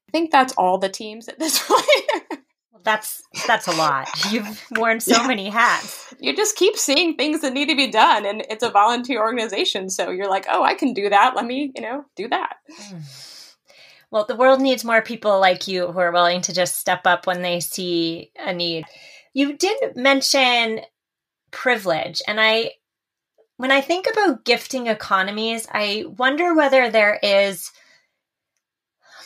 I 0.08 0.12
think 0.12 0.30
that's 0.30 0.52
all 0.54 0.78
the 0.78 0.88
teams 0.88 1.28
at 1.28 1.38
this 1.38 1.62
point. 1.66 2.42
that's 2.84 3.22
that's 3.46 3.68
a 3.68 3.72
lot. 3.72 4.08
You've 4.30 4.60
worn 4.72 5.00
so 5.00 5.22
yeah. 5.22 5.26
many 5.26 5.48
hats. 5.48 6.12
You 6.20 6.34
just 6.34 6.56
keep 6.56 6.76
seeing 6.76 7.14
things 7.14 7.40
that 7.42 7.52
need 7.52 7.68
to 7.68 7.76
be 7.76 7.90
done 7.90 8.26
and 8.26 8.44
it's 8.50 8.64
a 8.64 8.70
volunteer 8.70 9.20
organization, 9.20 9.88
so 9.88 10.10
you're 10.10 10.30
like, 10.30 10.46
"Oh, 10.50 10.62
I 10.62 10.74
can 10.74 10.92
do 10.92 11.08
that. 11.08 11.34
Let 11.36 11.46
me, 11.46 11.72
you 11.74 11.82
know, 11.82 12.04
do 12.16 12.28
that." 12.28 12.56
Hmm. 12.70 12.98
Well, 14.10 14.26
the 14.26 14.36
world 14.36 14.60
needs 14.60 14.84
more 14.84 15.00
people 15.00 15.40
like 15.40 15.66
you 15.66 15.90
who 15.90 15.98
are 15.98 16.12
willing 16.12 16.42
to 16.42 16.52
just 16.52 16.78
step 16.78 17.06
up 17.06 17.26
when 17.26 17.40
they 17.40 17.60
see 17.60 18.30
a 18.38 18.52
need. 18.52 18.84
You 19.32 19.56
did 19.56 19.96
mention 19.96 20.80
privilege, 21.50 22.20
and 22.28 22.38
I 22.38 22.72
when 23.56 23.70
I 23.70 23.80
think 23.80 24.06
about 24.10 24.44
gifting 24.44 24.86
economies, 24.86 25.66
I 25.70 26.04
wonder 26.18 26.54
whether 26.54 26.90
there 26.90 27.18
is 27.22 27.70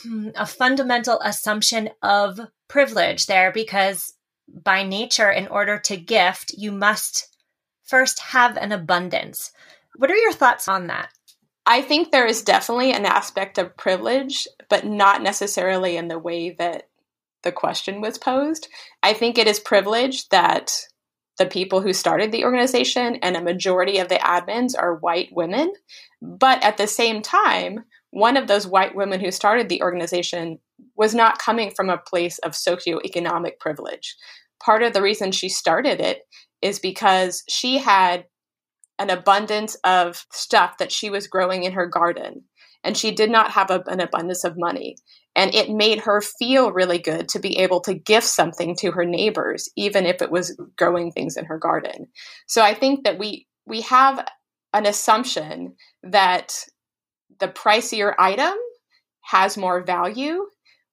hmm, 0.03 0.29
a 0.35 0.45
fundamental 0.45 1.19
assumption 1.21 1.89
of 2.01 2.39
privilege 2.67 3.25
there 3.25 3.51
because 3.51 4.13
by 4.47 4.83
nature, 4.83 5.29
in 5.29 5.47
order 5.47 5.77
to 5.79 5.97
gift, 5.97 6.53
you 6.57 6.71
must 6.71 7.35
first 7.83 8.19
have 8.19 8.57
an 8.57 8.71
abundance. 8.71 9.51
What 9.95 10.11
are 10.11 10.15
your 10.15 10.33
thoughts 10.33 10.67
on 10.67 10.87
that? 10.87 11.09
I 11.65 11.81
think 11.81 12.11
there 12.11 12.25
is 12.25 12.43
definitely 12.43 12.93
an 12.93 13.05
aspect 13.05 13.57
of 13.57 13.75
privilege, 13.75 14.47
but 14.69 14.85
not 14.85 15.21
necessarily 15.21 15.97
in 15.97 16.07
the 16.07 16.19
way 16.19 16.51
that 16.51 16.87
the 17.43 17.51
question 17.51 17.99
was 17.99 18.17
posed. 18.17 18.69
I 19.03 19.13
think 19.13 19.37
it 19.37 19.47
is 19.47 19.59
privilege 19.59 20.29
that 20.29 20.71
the 21.37 21.45
people 21.45 21.81
who 21.81 21.93
started 21.93 22.31
the 22.31 22.43
organization 22.43 23.17
and 23.21 23.35
a 23.35 23.41
majority 23.41 23.99
of 23.99 24.09
the 24.09 24.15
admins 24.15 24.73
are 24.77 24.95
white 24.95 25.29
women. 25.31 25.71
But 26.21 26.63
at 26.63 26.77
the 26.77 26.87
same 26.87 27.21
time, 27.21 27.85
one 28.11 28.37
of 28.37 28.47
those 28.47 28.67
white 28.67 28.95
women 28.95 29.19
who 29.19 29.31
started 29.31 29.69
the 29.69 29.81
organization 29.81 30.59
was 30.95 31.13
not 31.13 31.39
coming 31.39 31.71
from 31.71 31.89
a 31.89 31.97
place 31.97 32.39
of 32.39 32.53
socioeconomic 32.53 33.59
privilege. 33.59 34.15
Part 34.63 34.83
of 34.83 34.93
the 34.93 35.01
reason 35.01 35.31
she 35.31 35.49
started 35.49 35.99
it 35.99 36.21
is 36.61 36.79
because 36.79 37.43
she 37.47 37.77
had 37.77 38.25
an 38.99 39.09
abundance 39.11 39.75
of 39.83 40.25
stuff 40.31 40.79
that 40.79 40.91
she 40.91 41.09
was 41.09 41.27
growing 41.27 41.63
in 41.63 41.73
her 41.73 41.85
garden 41.85 42.43
and 42.87 42.95
she 42.95 43.11
did 43.11 43.29
not 43.29 43.51
have 43.51 43.69
a, 43.69 43.83
an 43.87 43.99
abundance 43.99 44.45
of 44.45 44.57
money. 44.57 44.95
And 45.35 45.53
it 45.53 45.69
made 45.69 45.99
her 45.99 46.21
feel 46.21 46.71
really 46.71 46.99
good 46.99 47.27
to 47.29 47.39
be 47.39 47.57
able 47.57 47.81
to 47.81 47.93
gift 47.93 48.25
something 48.27 48.77
to 48.77 48.91
her 48.91 49.03
neighbors, 49.03 49.69
even 49.75 50.05
if 50.05 50.21
it 50.21 50.31
was 50.31 50.57
growing 50.77 51.11
things 51.11 51.35
in 51.35 51.43
her 51.45 51.59
garden. 51.59 52.07
So 52.47 52.61
I 52.63 52.73
think 52.73 53.03
that 53.03 53.19
we 53.19 53.45
we 53.65 53.81
have 53.81 54.25
an 54.73 54.85
assumption 54.85 55.75
that 56.03 56.55
the 57.41 57.49
pricier 57.49 58.13
item 58.17 58.55
has 59.21 59.57
more 59.57 59.83
value 59.83 60.45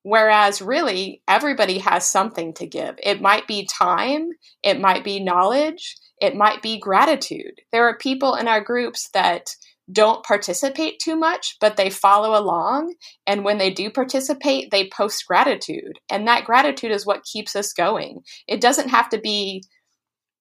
Whereas 0.04 0.60
really 0.60 1.22
everybody 1.26 1.78
has 1.78 2.06
something 2.06 2.52
to 2.54 2.66
give. 2.66 2.96
It 3.02 3.22
might 3.22 3.46
be 3.46 3.66
time, 3.66 4.28
it 4.62 4.78
might 4.78 5.02
be 5.02 5.18
knowledge, 5.18 5.96
it 6.20 6.36
might 6.36 6.60
be 6.60 6.78
gratitude. 6.78 7.62
There 7.72 7.88
are 7.88 7.96
people 7.96 8.34
in 8.34 8.46
our 8.46 8.60
groups 8.60 9.08
that 9.14 9.56
don't 9.92 10.24
participate 10.24 10.98
too 10.98 11.16
much, 11.16 11.56
but 11.60 11.76
they 11.76 11.90
follow 11.90 12.38
along. 12.38 12.94
And 13.26 13.44
when 13.44 13.58
they 13.58 13.70
do 13.70 13.90
participate, 13.90 14.70
they 14.70 14.88
post 14.88 15.26
gratitude. 15.26 15.98
And 16.10 16.26
that 16.26 16.44
gratitude 16.44 16.90
is 16.90 17.04
what 17.04 17.24
keeps 17.24 17.54
us 17.54 17.72
going. 17.72 18.22
It 18.48 18.60
doesn't 18.60 18.88
have 18.88 19.10
to 19.10 19.18
be 19.18 19.64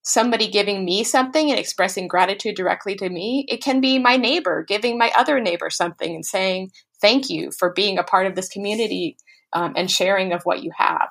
somebody 0.04 0.50
giving 0.50 0.86
me 0.86 1.04
something 1.04 1.50
and 1.50 1.60
expressing 1.60 2.08
gratitude 2.08 2.56
directly 2.56 2.96
to 2.96 3.10
me. 3.10 3.46
It 3.50 3.64
can 3.64 3.82
be 3.82 4.00
my 4.00 4.18
neighbor 4.18 4.64
giving 4.64 4.98
my 4.98 5.12
other 5.18 5.40
neighbor 5.40 5.70
something 5.70 6.14
and 6.14 6.26
saying, 6.26 6.72
Thank 7.02 7.30
you 7.30 7.52
for 7.52 7.74
being 7.74 7.98
a 7.98 8.04
part 8.04 8.28
of 8.28 8.36
this 8.36 8.48
community 8.48 9.18
um, 9.52 9.74
and 9.76 9.92
sharing 9.92 10.32
of 10.32 10.44
what 10.44 10.64
you 10.64 10.72
have. 10.78 11.10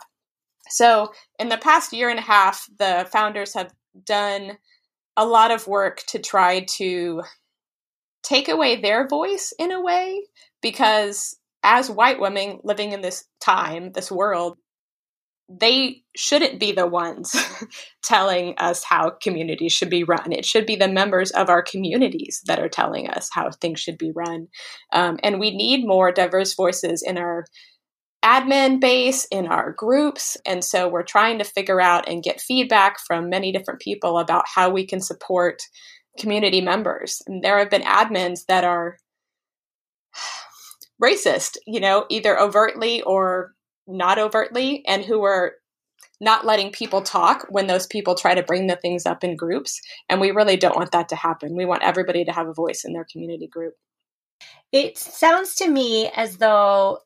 So, 0.71 1.13
in 1.39 1.51
the 1.51 1.59
past 1.59 1.93
year 1.93 2.09
and 2.09 2.19
a 2.19 2.23
half, 2.23 2.67
the 2.79 3.07
founders 3.13 3.53
have 3.53 3.75
done 4.07 4.57
a 5.17 5.27
lot 5.27 5.51
of 5.51 5.67
work 5.67 6.03
to 6.09 6.19
try 6.19 6.61
to 6.77 7.23
take 8.23 8.49
away 8.49 8.81
their 8.81 9.09
voice 9.09 9.53
in 9.59 9.73
a 9.73 9.81
way 9.81 10.23
because 10.61 11.37
as 11.63 11.91
white 11.91 12.21
women 12.21 12.59
living 12.65 12.93
in 12.93 13.01
this 13.01 13.25
time, 13.41 13.93
this 13.93 14.11
world, 14.11 14.57
they 15.49 16.03
shouldn't 16.17 16.59
be 16.59 16.73
the 16.73 16.87
ones 16.87 17.37
telling 18.03 18.55
us 18.59 18.85
how 18.85 19.11
communities 19.11 19.73
should 19.73 19.91
be 19.91 20.05
run. 20.05 20.33
It 20.33 20.45
should 20.45 20.67
be 20.67 20.77
the 20.77 20.89
members 20.89 21.31
of 21.33 21.49
our 21.49 21.63
communities 21.63 22.41
that 22.47 22.59
are 22.59 22.69
telling 22.69 23.09
us 23.09 23.29
how 23.33 23.51
things 23.51 23.81
should 23.81 23.99
be 23.99 24.13
run. 24.15 24.49
Um, 24.93 25.19
and 25.23 25.39
we 25.39 25.55
need 25.55 25.87
more 25.87 26.11
diverse 26.11 26.55
voices 26.55 27.03
in 27.03 27.19
our 27.19 27.45
admin 28.25 28.81
base, 28.81 29.27
in 29.31 29.47
our 29.47 29.73
groups. 29.73 30.37
And 30.47 30.65
so 30.65 30.89
we're 30.89 31.03
trying 31.03 31.39
to 31.39 31.45
figure 31.45 31.81
out 31.81 32.09
and 32.09 32.23
get 32.23 32.41
feedback 32.41 32.99
from 33.01 33.29
many 33.29 33.53
different 33.53 33.81
people 33.81 34.19
about 34.19 34.45
how 34.53 34.71
we 34.71 34.87
can 34.87 35.01
support 35.01 35.61
community 36.19 36.61
members. 36.61 37.23
And 37.27 37.43
there 37.43 37.59
have 37.59 37.71
been 37.71 37.83
admins 37.83 38.47
that 38.47 38.65
are 38.65 38.99
racist, 41.03 41.57
you 41.67 41.81
know, 41.81 42.07
either 42.09 42.39
overtly 42.39 43.03
or 43.03 43.53
not 43.87 44.19
overtly, 44.19 44.85
and 44.87 45.05
who 45.05 45.25
are 45.25 45.55
not 46.21 46.47
letting 46.47 46.71
people 46.71 47.03
talk 47.03 47.47
when 47.49 47.67
those 47.67 47.87
people 47.87 48.15
try 48.15 48.35
to 48.35 48.45
bring 48.45 48.69
the 48.69 48.77
things 48.77 49.07
up 49.07 49.25
in 49.25 49.37
groups. 49.37 49.81
And 50.09 50.21
we 50.21 50.31
really 50.31 50.57
don't 50.57 50.77
want 50.77 50.93
that 50.93 51.09
to 51.09 51.17
happen. 51.17 51.57
We 51.57 51.65
want 51.65 51.83
everybody 51.83 52.25
to 52.25 52.33
have 52.33 52.47
a 52.47 52.55
voice 52.55 52.85
in 52.85 52.93
their 52.93 53.07
community 53.11 53.49
group. 53.49 53.75
It 54.71 54.97
sounds 54.97 55.57
to 55.57 55.69
me 55.69 56.11
as 56.15 56.37
though 56.37 57.01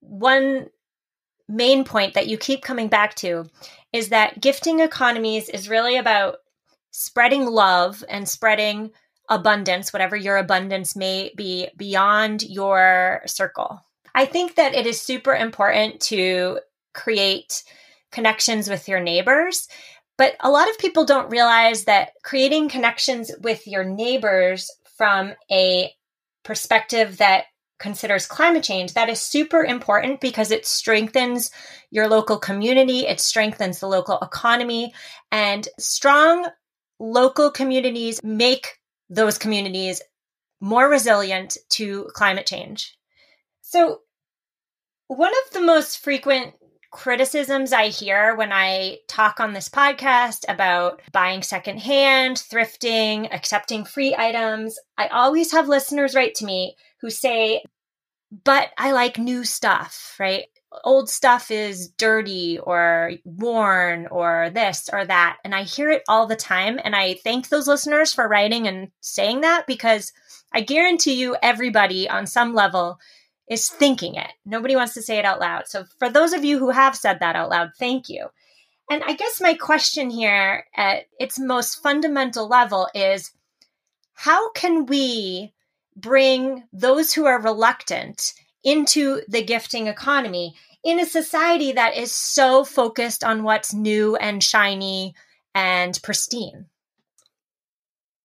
one 0.00 0.66
main 1.48 1.84
point 1.84 2.14
that 2.14 2.26
you 2.26 2.36
keep 2.36 2.62
coming 2.62 2.88
back 2.88 3.14
to 3.16 3.44
is 3.92 4.08
that 4.08 4.40
gifting 4.40 4.80
economies 4.80 5.48
is 5.48 5.68
really 5.68 5.96
about 5.96 6.36
spreading 6.90 7.46
love 7.46 8.04
and 8.08 8.28
spreading 8.28 8.90
abundance, 9.28 9.92
whatever 9.92 10.16
your 10.16 10.36
abundance 10.36 10.96
may 10.96 11.32
be, 11.36 11.68
beyond 11.76 12.42
your 12.42 13.22
circle. 13.26 13.84
I 14.14 14.26
think 14.26 14.56
that 14.56 14.74
it 14.74 14.86
is 14.86 15.00
super 15.00 15.34
important 15.34 16.00
to 16.02 16.58
create 16.92 17.62
connections 18.10 18.68
with 18.68 18.88
your 18.88 19.00
neighbors. 19.00 19.68
But 20.18 20.36
a 20.40 20.50
lot 20.50 20.68
of 20.68 20.78
people 20.78 21.04
don't 21.04 21.30
realize 21.30 21.84
that 21.84 22.10
creating 22.22 22.68
connections 22.68 23.30
with 23.40 23.66
your 23.66 23.84
neighbors 23.84 24.70
from 24.96 25.32
a 25.50 25.94
perspective 26.42 27.18
that 27.18 27.44
considers 27.78 28.26
climate 28.26 28.62
change, 28.62 28.92
that 28.92 29.08
is 29.08 29.20
super 29.20 29.64
important 29.64 30.20
because 30.20 30.50
it 30.50 30.66
strengthens 30.66 31.50
your 31.90 32.08
local 32.08 32.38
community, 32.38 33.06
it 33.06 33.18
strengthens 33.18 33.80
the 33.80 33.86
local 33.86 34.18
economy, 34.20 34.92
and 35.32 35.66
strong 35.78 36.46
local 37.00 37.50
communities 37.50 38.22
make 38.22 38.78
those 39.08 39.38
communities 39.38 40.00
more 40.60 40.88
resilient 40.88 41.56
to 41.70 42.08
climate 42.14 42.46
change. 42.46 42.96
So, 43.62 44.02
one 45.08 45.32
of 45.46 45.52
the 45.52 45.60
most 45.62 45.98
frequent 45.98 46.54
criticisms 46.92 47.72
I 47.72 47.88
hear 47.88 48.36
when 48.36 48.52
I 48.52 48.98
talk 49.08 49.40
on 49.40 49.52
this 49.52 49.68
podcast 49.68 50.44
about 50.48 51.00
buying 51.12 51.42
secondhand, 51.42 52.36
thrifting, 52.36 53.32
accepting 53.32 53.84
free 53.84 54.14
items, 54.16 54.78
I 54.98 55.06
always 55.08 55.52
have 55.52 55.68
listeners 55.68 56.14
write 56.14 56.34
to 56.36 56.44
me 56.44 56.76
who 57.00 57.10
say, 57.10 57.62
but 58.44 58.70
I 58.76 58.92
like 58.92 59.18
new 59.18 59.44
stuff, 59.44 60.16
right? 60.18 60.46
Old 60.84 61.08
stuff 61.08 61.50
is 61.50 61.88
dirty 61.88 62.58
or 62.58 63.12
worn 63.24 64.06
or 64.08 64.50
this 64.54 64.88
or 64.92 65.04
that. 65.04 65.38
And 65.44 65.54
I 65.54 65.62
hear 65.62 65.90
it 65.90 66.02
all 66.08 66.26
the 66.26 66.36
time. 66.36 66.78
And 66.82 66.94
I 66.94 67.14
thank 67.14 67.48
those 67.48 67.66
listeners 67.66 68.12
for 68.12 68.28
writing 68.28 68.66
and 68.66 68.90
saying 69.00 69.40
that 69.40 69.66
because 69.66 70.12
I 70.52 70.60
guarantee 70.60 71.14
you, 71.14 71.36
everybody 71.42 72.08
on 72.08 72.26
some 72.26 72.54
level 72.54 72.98
is 73.48 73.68
thinking 73.68 74.14
it. 74.14 74.30
Nobody 74.44 74.76
wants 74.76 74.94
to 74.94 75.02
say 75.02 75.18
it 75.18 75.24
out 75.24 75.40
loud. 75.40 75.66
So, 75.66 75.84
for 75.98 76.08
those 76.08 76.32
of 76.32 76.44
you 76.44 76.58
who 76.58 76.70
have 76.70 76.96
said 76.96 77.18
that 77.20 77.36
out 77.36 77.50
loud, 77.50 77.70
thank 77.78 78.08
you. 78.08 78.28
And 78.90 79.02
I 79.04 79.14
guess 79.14 79.40
my 79.40 79.54
question 79.54 80.10
here 80.10 80.64
at 80.76 81.04
its 81.18 81.38
most 81.38 81.82
fundamental 81.82 82.48
level 82.48 82.88
is 82.94 83.32
how 84.14 84.50
can 84.52 84.86
we 84.86 85.52
bring 85.96 86.64
those 86.72 87.12
who 87.12 87.26
are 87.26 87.40
reluctant 87.40 88.32
into 88.64 89.22
the 89.28 89.42
gifting 89.42 89.86
economy 89.86 90.54
in 90.84 90.98
a 90.98 91.06
society 91.06 91.72
that 91.72 91.96
is 91.96 92.12
so 92.12 92.64
focused 92.64 93.22
on 93.22 93.42
what's 93.42 93.74
new 93.74 94.16
and 94.16 94.42
shiny 94.42 95.14
and 95.54 95.98
pristine? 96.02 96.66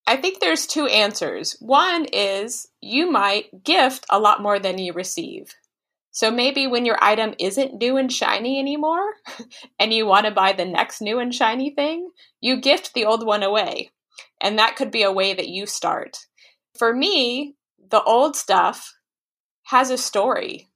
I 0.07 0.17
think 0.17 0.39
there's 0.39 0.67
two 0.67 0.85
answers. 0.85 1.57
One 1.59 2.05
is 2.05 2.67
you 2.79 3.11
might 3.11 3.63
gift 3.63 4.05
a 4.09 4.19
lot 4.19 4.41
more 4.41 4.59
than 4.59 4.77
you 4.77 4.93
receive. 4.93 5.53
So 6.11 6.31
maybe 6.31 6.67
when 6.67 6.85
your 6.85 6.97
item 7.01 7.33
isn't 7.39 7.81
new 7.81 7.97
and 7.97 8.11
shiny 8.11 8.59
anymore 8.59 9.15
and 9.79 9.91
you 9.91 10.05
want 10.05 10.27
to 10.27 10.31
buy 10.31 10.53
the 10.53 10.63
next 10.63 11.01
new 11.01 11.19
and 11.19 11.33
shiny 11.33 11.71
thing, 11.71 12.09
you 12.39 12.61
gift 12.61 12.93
the 12.93 13.05
old 13.05 13.25
one 13.25 13.43
away. 13.43 13.91
And 14.39 14.59
that 14.59 14.75
could 14.75 14.91
be 14.91 15.03
a 15.03 15.11
way 15.11 15.33
that 15.33 15.49
you 15.49 15.65
start. 15.65 16.17
For 16.77 16.93
me, 16.93 17.55
the 17.89 18.01
old 18.03 18.35
stuff 18.35 18.93
has 19.65 19.89
a 19.89 19.97
story. 19.97 20.69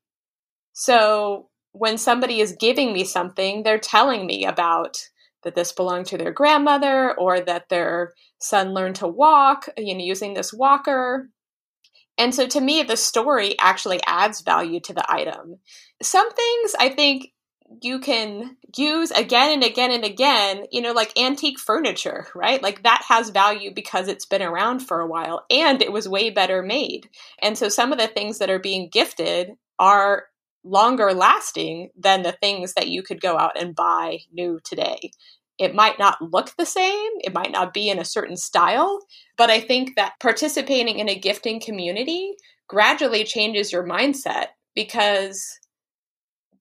So 0.73 1.49
when 1.71 1.97
somebody 1.97 2.39
is 2.41 2.55
giving 2.59 2.93
me 2.93 3.03
something, 3.03 3.63
they're 3.63 3.77
telling 3.79 4.25
me 4.25 4.45
about 4.45 4.97
that 5.43 5.55
this 5.55 5.71
belonged 5.71 6.07
to 6.07 6.17
their 6.17 6.31
grandmother 6.31 7.17
or 7.17 7.39
that 7.39 7.69
their 7.69 8.13
son 8.39 8.73
learned 8.73 8.95
to 8.97 9.07
walk, 9.07 9.69
you 9.77 9.93
know, 9.95 10.03
using 10.03 10.33
this 10.33 10.53
walker. 10.53 11.29
And 12.17 12.35
so 12.35 12.47
to 12.47 12.59
me, 12.59 12.83
the 12.83 12.97
story 12.97 13.57
actually 13.59 14.01
adds 14.05 14.41
value 14.41 14.81
to 14.81 14.93
the 14.93 15.09
item. 15.09 15.59
Some 16.01 16.29
things 16.31 16.75
I 16.77 16.89
think 16.89 17.31
you 17.81 17.99
can 17.99 18.57
use 18.75 19.11
again 19.11 19.53
and 19.53 19.63
again 19.63 19.91
and 19.91 20.03
again, 20.03 20.65
you 20.71 20.81
know, 20.81 20.91
like 20.91 21.17
antique 21.17 21.59
furniture, 21.59 22.27
right? 22.35 22.61
Like 22.61 22.83
that 22.83 23.03
has 23.07 23.29
value 23.29 23.73
because 23.73 24.07
it's 24.07 24.25
been 24.25 24.41
around 24.41 24.79
for 24.79 24.99
a 25.01 25.07
while 25.07 25.45
and 25.49 25.81
it 25.81 25.91
was 25.91 26.09
way 26.09 26.29
better 26.29 26.61
made. 26.61 27.09
And 27.41 27.57
so 27.57 27.69
some 27.69 27.91
of 27.91 27.99
the 27.99 28.07
things 28.07 28.39
that 28.39 28.49
are 28.49 28.59
being 28.59 28.89
gifted 28.91 29.51
are 29.77 30.25
longer 30.63 31.13
lasting 31.13 31.89
than 31.97 32.23
the 32.23 32.33
things 32.33 32.73
that 32.73 32.89
you 32.89 33.03
could 33.03 33.21
go 33.21 33.37
out 33.37 33.59
and 33.59 33.75
buy 33.75 34.19
new 34.31 34.59
today. 34.63 35.11
It 35.57 35.75
might 35.75 35.99
not 35.99 36.21
look 36.21 36.55
the 36.55 36.65
same, 36.65 37.11
it 37.21 37.33
might 37.33 37.51
not 37.51 37.73
be 37.73 37.89
in 37.89 37.99
a 37.99 38.05
certain 38.05 38.37
style, 38.37 38.99
but 39.37 39.49
I 39.49 39.59
think 39.59 39.95
that 39.95 40.13
participating 40.19 40.99
in 40.99 41.09
a 41.09 41.19
gifting 41.19 41.59
community 41.59 42.33
gradually 42.67 43.25
changes 43.25 43.71
your 43.71 43.85
mindset 43.85 44.47
because 44.73 45.59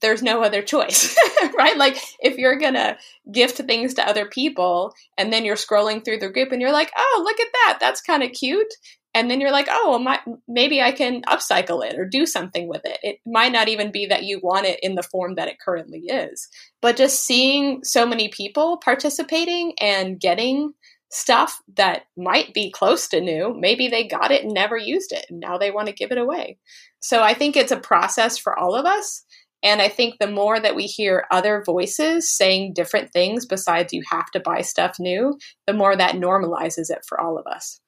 there's 0.01 0.23
no 0.23 0.43
other 0.43 0.63
choice, 0.63 1.17
right? 1.59 1.77
Like 1.77 2.01
if 2.21 2.37
you're 2.39 2.59
gonna 2.59 2.99
gift 3.33 3.59
things 3.59 3.95
to 3.95 4.09
other 4.09 4.27
people 4.27 4.95
and 5.17 5.33
then 5.33 5.45
you're 5.45 5.57
scrolling 5.57 6.05
through 6.05 6.19
the 6.19 6.31
group 6.31 6.53
and 6.53 6.61
you're 6.61 6.73
like, 6.73 6.93
oh, 6.97 7.23
look 7.25 7.41
at 7.41 7.53
that, 7.53 7.79
that's 7.81 8.01
kind 8.01 8.23
of 8.23 8.33
cute. 8.33 8.73
And 9.15 9.31
then 9.31 9.41
you're 9.41 9.51
like, 9.51 9.69
oh, 9.71 9.91
well, 9.91 9.99
my, 9.99 10.21
maybe 10.47 10.81
I 10.81 10.93
can 10.93 11.23
upcycle 11.23 11.85
it 11.85 11.99
or 11.99 12.05
do 12.05 12.27
something 12.27 12.69
with 12.69 12.83
it. 12.85 12.99
It 13.03 13.19
might 13.27 13.53
not 13.53 13.69
even 13.69 13.91
be 13.91 14.07
that 14.07 14.25
you 14.25 14.39
want 14.43 14.67
it 14.67 14.79
in 14.83 14.95
the 14.95 15.03
form 15.03 15.35
that 15.35 15.49
it 15.49 15.59
currently 15.59 16.01
is. 16.01 16.49
But 16.83 16.97
just 16.97 17.25
seeing 17.25 17.83
so 17.83 18.07
many 18.07 18.29
people 18.29 18.77
participating 18.77 19.73
and 19.81 20.21
getting 20.21 20.75
stuff 21.11 21.61
that 21.77 22.03
might 22.17 22.53
be 22.53 22.71
close 22.71 23.09
to 23.09 23.21
new. 23.21 23.55
Maybe 23.59 23.89
they 23.89 24.07
got 24.07 24.31
it 24.31 24.45
and 24.45 24.53
never 24.53 24.77
used 24.77 25.13
it, 25.13 25.27
and 25.31 25.41
now 25.41 25.59
they 25.59 25.71
want 25.71 25.89
to 25.89 25.95
give 25.95 26.13
it 26.13 26.19
away. 26.19 26.59
So 27.01 27.23
I 27.23 27.35
think 27.35 27.57
it's 27.57 27.73
a 27.73 27.79
process 27.79 28.39
for 28.39 28.59
all 28.59 28.75
of 28.75 28.85
us. 28.85 29.25
And 29.63 29.83
I 29.83 29.89
think 29.89 30.19
the 30.19 30.31
more 30.31 30.61
that 30.61 30.77
we 30.77 30.85
hear 30.85 31.27
other 31.31 31.63
voices 31.65 32.33
saying 32.33 32.75
different 32.75 33.13
things 33.13 33.45
besides 33.45 33.93
you 33.93 34.03
have 34.11 34.31
to 34.33 34.41
buy 34.41 34.63
stuff 34.63 34.97
new, 35.01 35.39
the 35.67 35.73
more 35.73 35.97
that 35.97 36.15
normalizes 36.15 36.91
it 36.91 37.05
for 37.07 37.21
all 37.21 37.39
of 37.39 37.47
us. 37.47 37.81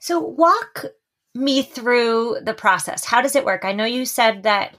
So, 0.00 0.18
walk 0.20 0.86
me 1.34 1.62
through 1.62 2.38
the 2.42 2.54
process. 2.54 3.04
How 3.04 3.20
does 3.20 3.36
it 3.36 3.44
work? 3.44 3.64
I 3.64 3.72
know 3.72 3.84
you 3.84 4.04
said 4.04 4.42
that 4.42 4.76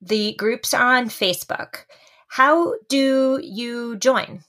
the 0.00 0.34
groups 0.34 0.74
are 0.74 0.96
on 0.96 1.08
Facebook. 1.08 1.84
How 2.28 2.74
do 2.88 3.40
you 3.42 3.96
join? 3.96 4.44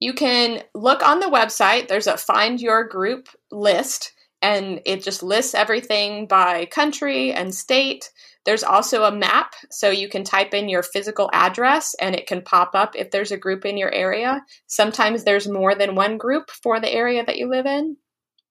You 0.00 0.12
can 0.12 0.62
look 0.74 1.06
on 1.06 1.20
the 1.20 1.26
website. 1.26 1.88
There's 1.88 2.06
a 2.06 2.16
find 2.16 2.60
your 2.60 2.84
group 2.84 3.28
list, 3.50 4.12
and 4.42 4.80
it 4.84 5.02
just 5.02 5.22
lists 5.22 5.54
everything 5.54 6.26
by 6.26 6.66
country 6.66 7.32
and 7.32 7.54
state. 7.54 8.10
There's 8.46 8.62
also 8.62 9.02
a 9.04 9.14
map, 9.14 9.52
so 9.70 9.90
you 9.90 10.08
can 10.08 10.24
type 10.24 10.54
in 10.54 10.68
your 10.68 10.82
physical 10.82 11.28
address 11.32 11.94
and 12.00 12.14
it 12.14 12.26
can 12.26 12.42
pop 12.42 12.70
up 12.74 12.94
if 12.96 13.10
there's 13.10 13.32
a 13.32 13.36
group 13.36 13.66
in 13.66 13.76
your 13.76 13.92
area. 13.92 14.40
Sometimes 14.66 15.24
there's 15.24 15.48
more 15.48 15.74
than 15.74 15.96
one 15.96 16.16
group 16.16 16.50
for 16.62 16.80
the 16.80 16.92
area 16.92 17.24
that 17.26 17.36
you 17.36 17.50
live 17.50 17.66
in 17.66 17.96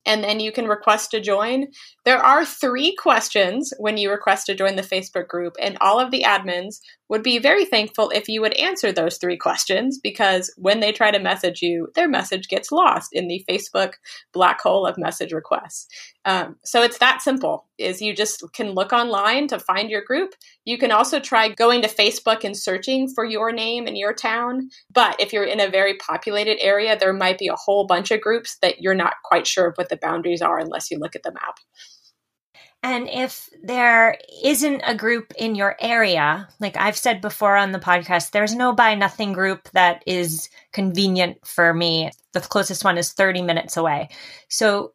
and 0.06 0.24
then 0.24 0.40
you 0.40 0.52
can 0.52 0.68
request 0.68 1.12
to 1.12 1.20
join. 1.20 1.68
There 2.04 2.22
are 2.22 2.46
three 2.46 2.96
questions 2.96 3.74
when 3.80 3.98
you 3.98 4.12
request 4.12 4.46
to 4.46 4.56
join 4.56 4.76
the 4.76 4.82
Facebook 4.82 5.28
group, 5.28 5.56
and 5.60 5.78
all 5.82 6.00
of 6.00 6.12
the 6.12 6.24
admins 6.24 6.80
would 7.10 7.24
be 7.24 7.38
very 7.38 7.66
thankful 7.66 8.10
if 8.10 8.28
you 8.28 8.42
would 8.42 8.54
answer 8.54 8.92
those 8.92 9.18
three 9.18 9.38
questions 9.38 10.00
because 10.02 10.54
when 10.58 10.80
they 10.80 10.92
try 10.92 11.12
to 11.12 11.20
message 11.20 11.62
you, 11.62 11.88
their 11.96 12.08
message 12.08 12.48
gets 12.48 12.72
lost 12.72 13.10
in 13.14 13.28
the 13.28 13.46
Facebook 13.48 13.94
black 14.34 14.60
hole 14.62 14.88
of 14.88 14.98
message 14.98 15.32
requests. 15.32 15.88
Um, 16.26 16.56
so 16.64 16.82
it's 16.82 16.98
that 16.98 17.22
simple 17.22 17.68
is 17.78 18.02
you 18.02 18.16
just 18.16 18.44
can 18.54 18.72
look 18.72 18.92
online 18.92 19.48
to 19.48 19.60
find 19.60 19.92
your 19.92 20.04
group. 20.04 20.34
You 20.64 20.78
can 20.78 20.92
also 20.92 21.20
try 21.20 21.50
going 21.50 21.84
to 21.84 21.88
Facebook 21.88 22.44
and 22.44 22.58
searching 22.58 23.08
for 23.14 23.24
your 23.24 23.52
name 23.52 23.86
and 23.86 23.98
your 23.98 24.14
town. 24.14 24.70
But 24.92 25.20
if 25.20 25.32
you're 25.32 25.44
in 25.44 25.60
a 25.60 25.70
very 25.70 25.96
populated 25.98 26.58
area, 26.64 26.98
there 26.98 27.14
might 27.14 27.38
be 27.38 27.48
a 27.48 27.56
whole 27.56 27.86
bunch 27.86 28.10
of 28.10 28.22
groups 28.22 28.58
that 28.64 28.82
you're 28.82 28.96
not 28.96 29.14
quite 29.24 29.46
sure 29.46 29.68
of 29.68 29.76
what 29.76 29.90
the 29.90 29.98
boundaries 29.98 30.42
are 30.42 30.58
unless 30.58 30.90
you 30.90 30.98
look 30.98 31.16
at 31.16 31.24
the 31.24 31.34
map. 31.34 31.60
And 32.86 33.10
if 33.10 33.50
there 33.64 34.16
isn't 34.44 34.84
a 34.86 34.94
group 34.94 35.34
in 35.40 35.56
your 35.56 35.76
area, 35.80 36.48
like 36.60 36.78
I've 36.78 36.96
said 36.96 37.20
before 37.20 37.56
on 37.58 37.72
the 37.72 37.80
podcast, 37.80 38.30
there's 38.30 38.54
no 38.54 38.74
buy 38.74 38.94
nothing 38.94 39.34
group 39.34 39.68
that 39.74 40.04
is 40.06 40.50
convenient 40.72 41.38
for 41.48 41.74
me. 41.74 42.12
The 42.34 42.42
closest 42.42 42.84
one 42.84 43.00
is 43.00 43.12
30 43.12 43.42
minutes 43.42 43.76
away. 43.76 44.10
So 44.50 44.94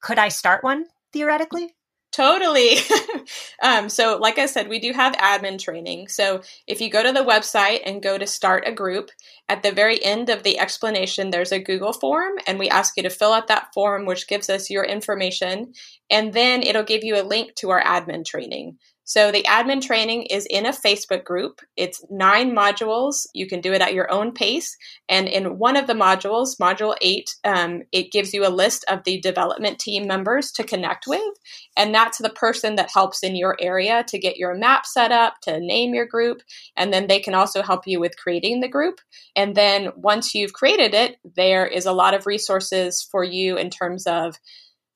could 0.00 0.18
I 0.18 0.28
start 0.28 0.64
one 0.64 0.86
theoretically? 1.12 1.74
Totally. 2.10 2.78
um, 3.62 3.88
so, 3.88 4.16
like 4.16 4.38
I 4.38 4.46
said, 4.46 4.68
we 4.68 4.78
do 4.78 4.92
have 4.92 5.12
admin 5.16 5.58
training. 5.58 6.08
So, 6.08 6.40
if 6.66 6.80
you 6.80 6.90
go 6.90 7.02
to 7.02 7.12
the 7.12 7.24
website 7.24 7.80
and 7.84 8.02
go 8.02 8.16
to 8.16 8.26
start 8.26 8.64
a 8.66 8.72
group, 8.72 9.10
at 9.48 9.62
the 9.62 9.72
very 9.72 10.02
end 10.02 10.30
of 10.30 10.42
the 10.42 10.58
explanation, 10.58 11.30
there's 11.30 11.52
a 11.52 11.58
Google 11.58 11.92
form, 11.92 12.32
and 12.46 12.58
we 12.58 12.70
ask 12.70 12.96
you 12.96 13.02
to 13.02 13.10
fill 13.10 13.32
out 13.32 13.48
that 13.48 13.72
form, 13.74 14.06
which 14.06 14.26
gives 14.26 14.48
us 14.48 14.70
your 14.70 14.84
information. 14.84 15.72
And 16.10 16.32
then 16.32 16.62
it'll 16.62 16.82
give 16.82 17.04
you 17.04 17.20
a 17.20 17.22
link 17.22 17.54
to 17.56 17.70
our 17.70 17.82
admin 17.82 18.24
training. 18.24 18.78
So 19.08 19.32
the 19.32 19.42
admin 19.44 19.80
training 19.80 20.24
is 20.24 20.46
in 20.50 20.66
a 20.66 20.70
Facebook 20.70 21.24
group. 21.24 21.62
It's 21.78 22.04
nine 22.10 22.54
modules. 22.54 23.26
You 23.32 23.46
can 23.46 23.62
do 23.62 23.72
it 23.72 23.80
at 23.80 23.94
your 23.94 24.12
own 24.12 24.32
pace. 24.32 24.76
And 25.08 25.26
in 25.26 25.56
one 25.58 25.78
of 25.78 25.86
the 25.86 25.94
modules, 25.94 26.58
module 26.60 26.94
eight, 27.00 27.34
um, 27.42 27.84
it 27.90 28.12
gives 28.12 28.34
you 28.34 28.46
a 28.46 28.52
list 28.52 28.84
of 28.86 29.04
the 29.04 29.18
development 29.18 29.78
team 29.78 30.06
members 30.06 30.52
to 30.52 30.62
connect 30.62 31.06
with. 31.06 31.22
And 31.74 31.94
that's 31.94 32.18
the 32.18 32.28
person 32.28 32.76
that 32.76 32.90
helps 32.92 33.22
in 33.22 33.34
your 33.34 33.56
area 33.58 34.04
to 34.08 34.18
get 34.18 34.36
your 34.36 34.54
map 34.54 34.84
set 34.84 35.10
up, 35.10 35.40
to 35.44 35.58
name 35.58 35.94
your 35.94 36.06
group. 36.06 36.42
And 36.76 36.92
then 36.92 37.06
they 37.06 37.18
can 37.18 37.32
also 37.32 37.62
help 37.62 37.86
you 37.86 38.00
with 38.00 38.18
creating 38.18 38.60
the 38.60 38.68
group. 38.68 39.00
And 39.34 39.54
then 39.54 39.88
once 39.96 40.34
you've 40.34 40.52
created 40.52 40.92
it, 40.92 41.16
there 41.34 41.66
is 41.66 41.86
a 41.86 41.92
lot 41.92 42.12
of 42.12 42.26
resources 42.26 43.08
for 43.10 43.24
you 43.24 43.56
in 43.56 43.70
terms 43.70 44.06
of 44.06 44.36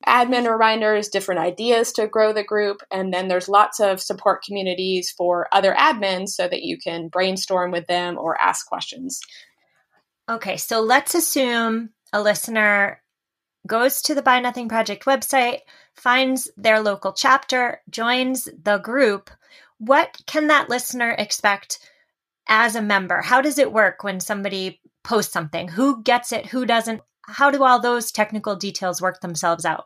admin 0.07 0.51
reminders, 0.51 1.09
different 1.09 1.41
ideas 1.41 1.91
to 1.93 2.07
grow 2.07 2.33
the 2.33 2.43
group, 2.43 2.81
and 2.91 3.13
then 3.13 3.27
there's 3.27 3.49
lots 3.49 3.79
of 3.79 4.01
support 4.01 4.43
communities 4.43 5.11
for 5.11 5.47
other 5.51 5.73
admins 5.73 6.29
so 6.29 6.47
that 6.47 6.63
you 6.63 6.77
can 6.77 7.07
brainstorm 7.07 7.71
with 7.71 7.87
them 7.87 8.17
or 8.17 8.39
ask 8.39 8.67
questions. 8.67 9.21
Okay, 10.29 10.57
so 10.57 10.81
let's 10.81 11.15
assume 11.15 11.89
a 12.13 12.21
listener 12.21 13.01
goes 13.67 14.01
to 14.03 14.15
the 14.15 14.21
Buy 14.21 14.39
Nothing 14.39 14.69
Project 14.69 15.05
website, 15.05 15.59
finds 15.95 16.49
their 16.57 16.81
local 16.81 17.13
chapter, 17.13 17.81
joins 17.89 18.49
the 18.61 18.77
group. 18.77 19.29
What 19.77 20.17
can 20.27 20.47
that 20.47 20.69
listener 20.69 21.11
expect 21.11 21.79
as 22.47 22.75
a 22.75 22.81
member? 22.81 23.21
How 23.21 23.41
does 23.41 23.57
it 23.57 23.71
work 23.71 24.03
when 24.03 24.19
somebody 24.19 24.81
posts 25.03 25.33
something? 25.33 25.69
Who 25.69 26.03
gets 26.03 26.31
it? 26.31 26.47
Who 26.47 26.65
doesn't? 26.65 27.01
How 27.25 27.51
do 27.51 27.63
all 27.63 27.79
those 27.79 28.11
technical 28.11 28.55
details 28.55 29.01
work 29.01 29.21
themselves 29.21 29.65
out? 29.65 29.85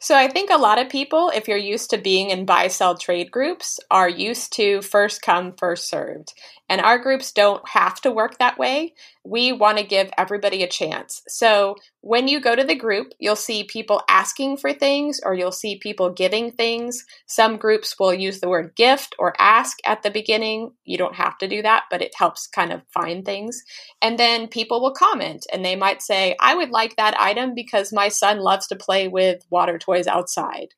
So 0.00 0.14
I 0.14 0.28
think 0.28 0.50
a 0.50 0.58
lot 0.58 0.78
of 0.78 0.88
people, 0.88 1.32
if 1.34 1.48
you're 1.48 1.56
used 1.56 1.90
to 1.90 1.98
being 1.98 2.30
in 2.30 2.44
buy 2.44 2.68
sell 2.68 2.96
trade 2.96 3.32
groups, 3.32 3.80
are 3.90 4.08
used 4.08 4.52
to 4.54 4.80
first 4.80 5.22
come, 5.22 5.54
first 5.54 5.88
served. 5.88 6.34
And 6.68 6.80
our 6.80 6.98
groups 6.98 7.32
don't 7.32 7.66
have 7.68 8.00
to 8.02 8.12
work 8.12 8.38
that 8.38 8.58
way. 8.58 8.94
We 9.24 9.52
want 9.52 9.78
to 9.78 9.84
give 9.84 10.10
everybody 10.16 10.62
a 10.62 10.68
chance. 10.68 11.22
So 11.26 11.76
when 12.02 12.28
you 12.28 12.40
go 12.40 12.54
to 12.54 12.64
the 12.64 12.74
group, 12.74 13.12
you'll 13.18 13.36
see 13.36 13.64
people 13.64 14.02
asking 14.08 14.58
for 14.58 14.72
things 14.72 15.20
or 15.24 15.34
you'll 15.34 15.50
see 15.50 15.78
people 15.78 16.10
giving 16.10 16.52
things. 16.52 17.04
Some 17.26 17.56
groups 17.56 17.98
will 17.98 18.14
use 18.14 18.40
the 18.40 18.48
word 18.48 18.76
gift 18.76 19.14
or 19.18 19.34
ask 19.38 19.78
at 19.84 20.02
the 20.02 20.10
beginning. 20.10 20.72
You 20.84 20.98
don't 20.98 21.16
have 21.16 21.38
to 21.38 21.48
do 21.48 21.62
that, 21.62 21.84
but 21.90 22.02
it 22.02 22.14
helps 22.14 22.46
kind 22.46 22.72
of 22.72 22.82
find 22.92 23.24
things. 23.24 23.62
And 24.00 24.18
then 24.18 24.46
people 24.46 24.80
will 24.80 24.92
comment 24.92 25.46
and 25.52 25.64
they 25.64 25.76
might 25.76 26.02
say, 26.02 26.36
I 26.40 26.54
would 26.54 26.70
like 26.70 26.96
that 26.96 27.18
item 27.18 27.54
because 27.54 27.92
my 27.92 28.08
son 28.08 28.38
loves 28.38 28.66
to 28.68 28.76
play 28.76 29.08
with 29.08 29.44
water 29.50 29.78
toys 29.88 30.06
outside. 30.06 30.68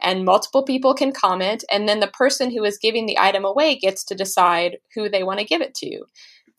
And 0.00 0.24
multiple 0.24 0.62
people 0.62 0.94
can 0.94 1.12
comment 1.12 1.64
and 1.70 1.88
then 1.88 2.00
the 2.00 2.08
person 2.08 2.50
who 2.50 2.64
is 2.64 2.78
giving 2.78 3.06
the 3.06 3.18
item 3.18 3.44
away 3.44 3.76
gets 3.76 4.04
to 4.04 4.14
decide 4.14 4.78
who 4.94 5.08
they 5.08 5.22
want 5.22 5.40
to 5.40 5.46
give 5.46 5.60
it 5.60 5.74
to. 5.76 6.04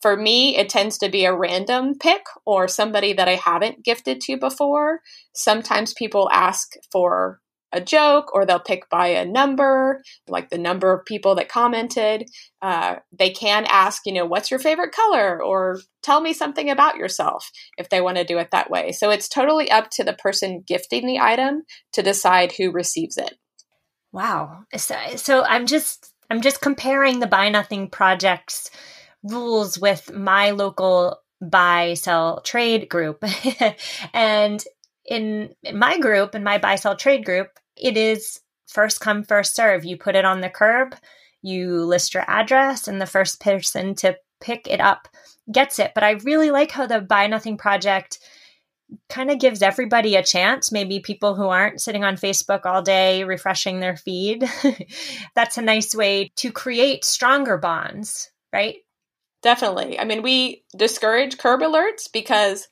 For 0.02 0.15
me 0.15 0.58
it 0.58 0.69
tends 0.69 0.98
to 1.00 1.10
be 1.10 1.26
a 1.26 1.36
random 1.36 1.98
pick 1.98 2.24
or 2.45 2.67
somebody 2.67 3.13
that 3.13 3.28
i 3.28 3.36
haven't 3.36 3.84
gifted 3.84 4.22
to 4.22 4.38
before. 4.38 5.02
Sometimes 5.34 5.93
people 5.93 6.30
ask 6.32 6.74
for 6.91 7.41
a 7.71 7.82
joke 7.82 8.34
or 8.34 8.45
they'll 8.45 8.60
pick 8.60 8.89
by 8.89 9.08
a 9.08 9.25
number 9.25 10.01
like 10.27 10.49
the 10.49 10.58
number 10.58 10.93
of 10.93 11.05
people 11.05 11.36
that 11.36 11.49
commented. 11.49 12.29
Uh, 12.62 12.95
they 13.12 13.29
can 13.29 13.65
ask 13.69 14.05
you 14.05 14.13
know 14.13 14.25
what's 14.25 14.51
your 14.51 14.60
favorite 14.60 14.91
color? 14.91 15.41
or 15.41 15.79
tell 16.01 16.21
me 16.21 16.34
something 16.34 16.69
about 16.69 16.97
yourself 16.97 17.51
if 17.77 17.89
they 17.89 18.01
want 18.01 18.17
to 18.17 18.23
do 18.23 18.38
it 18.38 18.49
that 18.51 18.69
way. 18.69 18.91
So 18.91 19.10
it's 19.10 19.27
totally 19.27 19.69
up 19.69 19.89
to 19.91 20.03
the 20.03 20.13
person 20.13 20.63
gifting 20.65 21.05
the 21.05 21.19
item 21.19 21.63
to 21.93 22.01
decide 22.01 22.53
who 22.53 22.71
receives 22.71 23.17
it. 23.17 23.38
Wow. 24.12 24.63
So, 24.75 24.95
so 25.15 25.43
i'm 25.43 25.65
just 25.65 26.13
i'm 26.29 26.41
just 26.41 26.62
comparing 26.62 27.19
the 27.19 27.27
buy 27.27 27.49
nothing 27.49 27.89
projects 27.89 28.71
rules 29.23 29.77
with 29.79 30.12
my 30.13 30.51
local 30.51 31.19
buy 31.41 31.93
sell 31.93 32.41
trade 32.41 32.89
group. 32.89 33.23
And 34.13 34.63
in 35.10 35.56
my 35.74 35.98
group, 35.98 36.36
in 36.36 36.43
my 36.43 36.60
buy 36.60 36.76
sell 36.76 36.95
trade 36.95 37.26
group, 37.26 37.50
it 37.76 37.98
is 37.98 38.39
first 38.67 39.02
come, 39.02 39.24
first 39.24 39.56
serve. 39.56 39.84
You 39.84 39.98
put 39.98 40.15
it 40.15 40.24
on 40.24 40.41
the 40.41 40.50
curb, 40.50 40.95
you 41.41 41.84
list 41.84 42.13
your 42.13 42.24
address, 42.28 42.88
and 42.88 43.02
the 43.02 43.08
first 43.08 43.41
person 43.41 43.95
to 43.95 44.15
pick 44.39 44.67
it 44.67 44.80
up 44.80 45.08
gets 45.52 45.80
it. 45.80 45.91
But 45.95 46.04
I 46.04 46.12
really 46.12 46.52
like 46.52 46.72
how 46.72 46.86
the 46.86 47.02
Buy 47.02 47.28
Nothing 47.28 47.58
Project 47.58 48.19
kind 49.10 49.32
of 49.32 49.39
gives 49.39 49.62
everybody 49.62 50.15
a 50.15 50.24
chance. 50.24 50.72
Maybe 50.72 51.00
people 51.00 51.36
who 51.36 51.48
aren't 51.48 51.82
sitting 51.82 52.04
on 52.04 52.15
Facebook 52.15 52.65
all 52.65 52.82
day 52.82 53.24
refreshing 53.24 53.80
their 53.80 53.98
feed. 53.98 54.48
That's 55.36 55.58
a 55.58 55.63
nice 55.63 55.95
way 55.95 56.32
to 56.38 56.52
create 56.52 57.04
stronger 57.04 57.58
bonds, 57.58 58.30
right? 58.54 58.78
Definitely. 59.41 60.00
I 60.00 60.06
mean, 60.06 60.22
we 60.22 60.63
discourage 60.76 61.38
curb 61.38 61.62
alerts 61.62 62.12
because 62.12 62.67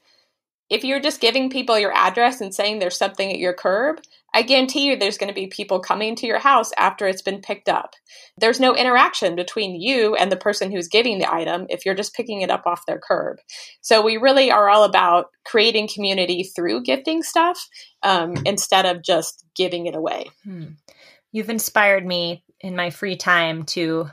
if 0.69 0.83
you're 0.83 0.99
just 0.99 1.21
giving 1.21 1.49
people 1.49 1.79
your 1.79 1.93
address 1.93 2.41
and 2.41 2.53
saying 2.53 2.79
there's 2.79 2.97
something 2.97 3.31
at 3.31 3.39
your 3.39 3.53
curb, 3.53 4.01
I 4.33 4.41
guarantee 4.41 4.85
you 4.85 4.97
there's 4.97 5.17
going 5.17 5.29
to 5.29 5.33
be 5.33 5.47
people 5.47 5.79
coming 5.79 6.15
to 6.17 6.27
your 6.27 6.39
house 6.39 6.71
after 6.77 7.07
it's 7.07 7.21
been 7.21 7.41
picked 7.41 7.69
up. 7.69 7.93
There's 8.37 8.59
no 8.59 8.75
interaction 8.75 9.35
between 9.35 9.79
you 9.79 10.15
and 10.15 10.31
the 10.31 10.37
person 10.37 10.71
who's 10.71 10.87
giving 10.89 11.17
the 11.17 11.33
item 11.33 11.65
if 11.69 11.85
you're 11.85 11.95
just 11.95 12.13
picking 12.13 12.41
it 12.41 12.51
up 12.51 12.63
off 12.65 12.85
their 12.85 12.99
curb. 12.99 13.37
So 13.81 14.01
we 14.01 14.17
really 14.17 14.51
are 14.51 14.69
all 14.69 14.83
about 14.83 15.27
creating 15.45 15.89
community 15.93 16.43
through 16.43 16.83
gifting 16.83 17.23
stuff 17.23 17.67
um, 18.03 18.35
instead 18.45 18.85
of 18.85 19.01
just 19.01 19.45
giving 19.55 19.87
it 19.87 19.95
away. 19.95 20.29
Hmm. 20.43 20.73
You've 21.31 21.49
inspired 21.49 22.05
me 22.05 22.43
in 22.59 22.75
my 22.75 22.89
free 22.89 23.15
time 23.15 23.63
to 23.65 24.09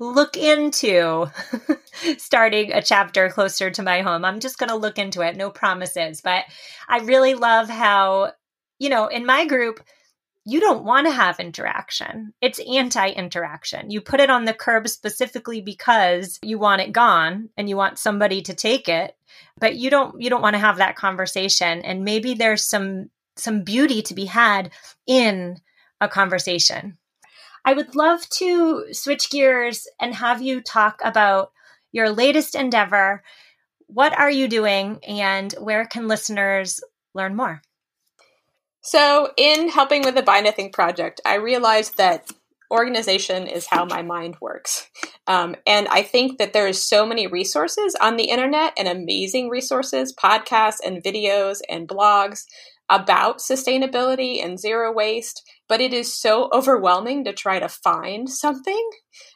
look 0.00 0.36
into 0.36 1.26
starting 2.18 2.72
a 2.72 2.82
chapter 2.82 3.28
closer 3.28 3.70
to 3.70 3.82
my 3.82 4.02
home. 4.02 4.24
I'm 4.24 4.40
just 4.40 4.58
going 4.58 4.70
to 4.70 4.76
look 4.76 4.98
into 4.98 5.20
it, 5.22 5.36
no 5.36 5.50
promises. 5.50 6.20
But 6.20 6.44
I 6.88 6.98
really 7.00 7.34
love 7.34 7.68
how, 7.68 8.32
you 8.78 8.88
know, 8.88 9.06
in 9.06 9.26
my 9.26 9.46
group, 9.46 9.80
you 10.46 10.58
don't 10.58 10.84
want 10.84 11.06
to 11.06 11.12
have 11.12 11.38
interaction. 11.38 12.32
It's 12.40 12.60
anti 12.60 13.10
interaction. 13.10 13.90
You 13.90 14.00
put 14.00 14.20
it 14.20 14.30
on 14.30 14.46
the 14.46 14.54
curb 14.54 14.88
specifically 14.88 15.60
because 15.60 16.38
you 16.42 16.58
want 16.58 16.80
it 16.80 16.92
gone 16.92 17.50
and 17.56 17.68
you 17.68 17.76
want 17.76 17.98
somebody 17.98 18.40
to 18.42 18.54
take 18.54 18.88
it, 18.88 19.16
but 19.58 19.76
you 19.76 19.90
don't 19.90 20.20
you 20.20 20.30
don't 20.30 20.42
want 20.42 20.54
to 20.54 20.60
have 20.60 20.78
that 20.78 20.96
conversation 20.96 21.82
and 21.82 22.04
maybe 22.04 22.34
there's 22.34 22.64
some 22.64 23.10
some 23.36 23.62
beauty 23.62 24.02
to 24.02 24.14
be 24.14 24.24
had 24.24 24.70
in 25.06 25.58
a 26.00 26.08
conversation. 26.08 26.96
I 27.64 27.74
would 27.74 27.94
love 27.94 28.28
to 28.30 28.92
switch 28.92 29.30
gears 29.30 29.86
and 30.00 30.14
have 30.14 30.42
you 30.42 30.60
talk 30.60 31.00
about 31.04 31.52
your 31.92 32.10
latest 32.10 32.54
endeavor. 32.54 33.22
What 33.86 34.18
are 34.18 34.30
you 34.30 34.48
doing 34.48 35.00
and 35.06 35.52
where 35.54 35.84
can 35.84 36.08
listeners 36.08 36.80
learn 37.14 37.36
more? 37.36 37.62
So, 38.82 39.32
in 39.36 39.68
helping 39.68 40.02
with 40.02 40.14
the 40.14 40.22
Buy 40.22 40.40
Nothing 40.40 40.72
project, 40.72 41.20
I 41.26 41.34
realized 41.34 41.98
that 41.98 42.30
organization 42.70 43.46
is 43.46 43.66
how 43.66 43.84
my 43.84 44.02
mind 44.02 44.36
works. 44.40 44.88
Um, 45.26 45.56
and 45.66 45.88
I 45.88 46.02
think 46.02 46.38
that 46.38 46.52
there 46.52 46.68
is 46.68 46.84
so 46.84 47.04
many 47.04 47.26
resources 47.26 47.96
on 48.00 48.16
the 48.16 48.30
internet 48.30 48.74
and 48.78 48.88
amazing 48.88 49.48
resources, 49.48 50.14
podcasts 50.14 50.78
and 50.84 51.02
videos 51.02 51.60
and 51.68 51.88
blogs 51.88 52.44
about 52.90 53.38
sustainability 53.38 54.44
and 54.44 54.58
zero 54.58 54.92
waste, 54.92 55.48
but 55.68 55.80
it 55.80 55.94
is 55.94 56.12
so 56.12 56.48
overwhelming 56.52 57.24
to 57.24 57.32
try 57.32 57.60
to 57.60 57.68
find 57.68 58.28
something 58.28 58.90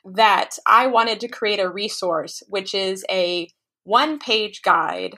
that 0.05 0.59
I 0.67 0.89
wanted 0.89 1.21
to 1.21 1.29
create 1.29 1.61
a 1.61 1.71
resource, 1.71 2.43
which 2.49 2.75
is 2.75 3.05
a 3.09 3.49
one 3.85 4.19
page 4.19 4.63
guide. 4.63 5.15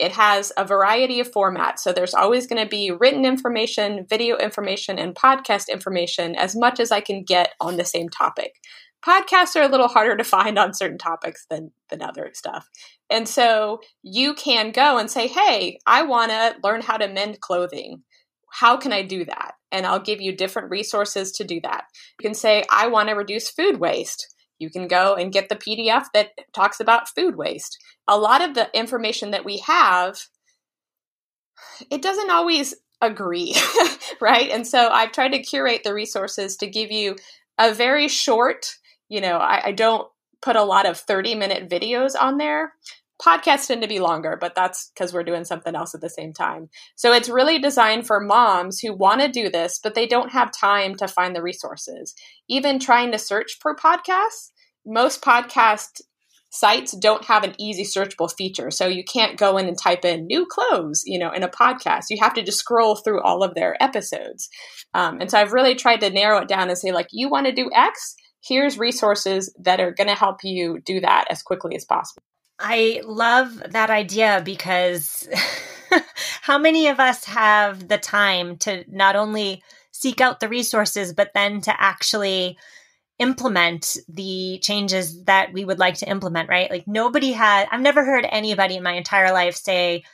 It 0.00 0.12
has 0.12 0.52
a 0.56 0.64
variety 0.64 1.20
of 1.20 1.30
formats. 1.30 1.80
So 1.80 1.92
there's 1.92 2.14
always 2.14 2.46
going 2.46 2.62
to 2.62 2.68
be 2.68 2.90
written 2.90 3.24
information, 3.24 4.06
video 4.08 4.36
information, 4.38 4.98
and 4.98 5.14
podcast 5.14 5.68
information 5.68 6.34
as 6.34 6.56
much 6.56 6.80
as 6.80 6.90
I 6.90 7.00
can 7.00 7.22
get 7.22 7.52
on 7.60 7.76
the 7.76 7.84
same 7.84 8.08
topic 8.08 8.54
podcasts 9.04 9.56
are 9.56 9.62
a 9.62 9.68
little 9.68 9.88
harder 9.88 10.16
to 10.16 10.24
find 10.24 10.58
on 10.58 10.74
certain 10.74 10.98
topics 10.98 11.46
than 11.48 11.70
than 11.88 12.02
other 12.02 12.30
stuff. 12.34 12.68
And 13.08 13.28
so 13.28 13.80
you 14.02 14.34
can 14.34 14.72
go 14.72 14.98
and 14.98 15.10
say, 15.10 15.26
"Hey, 15.26 15.78
I 15.86 16.02
want 16.02 16.30
to 16.30 16.56
learn 16.62 16.80
how 16.82 16.96
to 16.96 17.08
mend 17.08 17.40
clothing. 17.40 18.02
How 18.52 18.76
can 18.76 18.92
I 18.92 19.02
do 19.02 19.24
that?" 19.24 19.54
And 19.72 19.86
I'll 19.86 20.00
give 20.00 20.20
you 20.20 20.36
different 20.36 20.70
resources 20.70 21.32
to 21.32 21.44
do 21.44 21.60
that. 21.62 21.84
You 22.18 22.28
can 22.28 22.34
say, 22.34 22.64
"I 22.70 22.88
want 22.88 23.08
to 23.08 23.14
reduce 23.14 23.50
food 23.50 23.80
waste." 23.80 24.34
You 24.60 24.70
can 24.70 24.86
go 24.86 25.14
and 25.14 25.32
get 25.32 25.48
the 25.48 25.56
PDF 25.56 26.06
that 26.14 26.30
talks 26.52 26.78
about 26.78 27.08
food 27.08 27.36
waste. 27.36 27.78
A 28.06 28.18
lot 28.18 28.42
of 28.42 28.54
the 28.54 28.68
information 28.78 29.32
that 29.32 29.44
we 29.44 29.58
have 29.58 30.20
it 31.90 32.00
doesn't 32.00 32.30
always 32.30 32.74
agree, 33.02 33.54
right? 34.20 34.50
And 34.50 34.66
so 34.66 34.88
I've 34.88 35.12
tried 35.12 35.32
to 35.32 35.42
curate 35.42 35.82
the 35.84 35.92
resources 35.92 36.56
to 36.56 36.66
give 36.66 36.90
you 36.90 37.16
a 37.58 37.74
very 37.74 38.08
short 38.08 38.76
you 39.10 39.20
know, 39.20 39.36
I, 39.36 39.60
I 39.66 39.72
don't 39.72 40.08
put 40.40 40.56
a 40.56 40.62
lot 40.62 40.86
of 40.86 40.96
30 40.96 41.34
minute 41.34 41.68
videos 41.68 42.12
on 42.18 42.38
there. 42.38 42.72
Podcasts 43.24 43.66
tend 43.66 43.82
to 43.82 43.88
be 43.88 43.98
longer, 43.98 44.36
but 44.40 44.54
that's 44.54 44.90
because 44.94 45.12
we're 45.12 45.24
doing 45.24 45.44
something 45.44 45.74
else 45.74 45.94
at 45.94 46.00
the 46.00 46.08
same 46.08 46.32
time. 46.32 46.68
So 46.96 47.12
it's 47.12 47.28
really 47.28 47.58
designed 47.58 48.06
for 48.06 48.20
moms 48.20 48.80
who 48.80 48.94
want 48.94 49.20
to 49.20 49.28
do 49.28 49.50
this, 49.50 49.78
but 49.82 49.94
they 49.94 50.06
don't 50.06 50.32
have 50.32 50.50
time 50.52 50.94
to 50.96 51.08
find 51.08 51.36
the 51.36 51.42
resources. 51.42 52.14
Even 52.48 52.78
trying 52.78 53.12
to 53.12 53.18
search 53.18 53.58
for 53.60 53.76
podcasts, 53.76 54.50
most 54.86 55.22
podcast 55.22 56.00
sites 56.52 56.92
don't 56.92 57.26
have 57.26 57.44
an 57.44 57.54
easy 57.58 57.84
searchable 57.84 58.32
feature. 58.32 58.70
So 58.70 58.86
you 58.88 59.04
can't 59.04 59.38
go 59.38 59.56
in 59.56 59.68
and 59.68 59.78
type 59.78 60.04
in 60.04 60.26
new 60.26 60.46
clothes, 60.46 61.02
you 61.04 61.18
know, 61.18 61.30
in 61.30 61.44
a 61.44 61.48
podcast. 61.48 62.06
You 62.10 62.18
have 62.20 62.34
to 62.34 62.42
just 62.42 62.58
scroll 62.58 62.96
through 62.96 63.22
all 63.22 63.44
of 63.44 63.54
their 63.54 63.80
episodes. 63.80 64.48
Um, 64.94 65.20
and 65.20 65.30
so 65.30 65.38
I've 65.38 65.52
really 65.52 65.76
tried 65.76 66.00
to 66.00 66.10
narrow 66.10 66.40
it 66.40 66.48
down 66.48 66.68
and 66.68 66.76
say, 66.76 66.90
like, 66.90 67.08
you 67.12 67.28
want 67.28 67.46
to 67.46 67.52
do 67.52 67.70
X? 67.72 68.16
here's 68.42 68.78
resources 68.78 69.54
that 69.60 69.80
are 69.80 69.92
going 69.92 70.08
to 70.08 70.14
help 70.14 70.38
you 70.42 70.80
do 70.84 71.00
that 71.00 71.26
as 71.30 71.42
quickly 71.42 71.76
as 71.76 71.84
possible. 71.84 72.22
I 72.60 73.00
love 73.04 73.62
that 73.70 73.88
idea 73.90 74.42
because 74.44 75.28
how 76.42 76.58
many 76.58 76.88
of 76.88 77.00
us 77.00 77.24
have 77.24 77.88
the 77.88 77.98
time 77.98 78.58
to 78.58 78.84
not 78.88 79.16
only 79.16 79.62
seek 79.90 80.20
out 80.20 80.40
the 80.40 80.48
resources, 80.48 81.12
but 81.14 81.32
then 81.34 81.62
to 81.62 81.80
actually 81.80 82.58
implement 83.18 83.96
the 84.08 84.58
changes 84.62 85.24
that 85.24 85.52
we 85.52 85.64
would 85.64 85.78
like 85.78 85.94
to 85.96 86.08
implement, 86.08 86.48
right? 86.48 86.70
Like 86.70 86.86
nobody 86.86 87.32
had, 87.32 87.66
I've 87.72 87.80
never 87.80 88.04
heard 88.04 88.26
anybody 88.30 88.76
in 88.76 88.82
my 88.82 88.92
entire 88.92 89.32
life 89.32 89.56
say, 89.56 90.04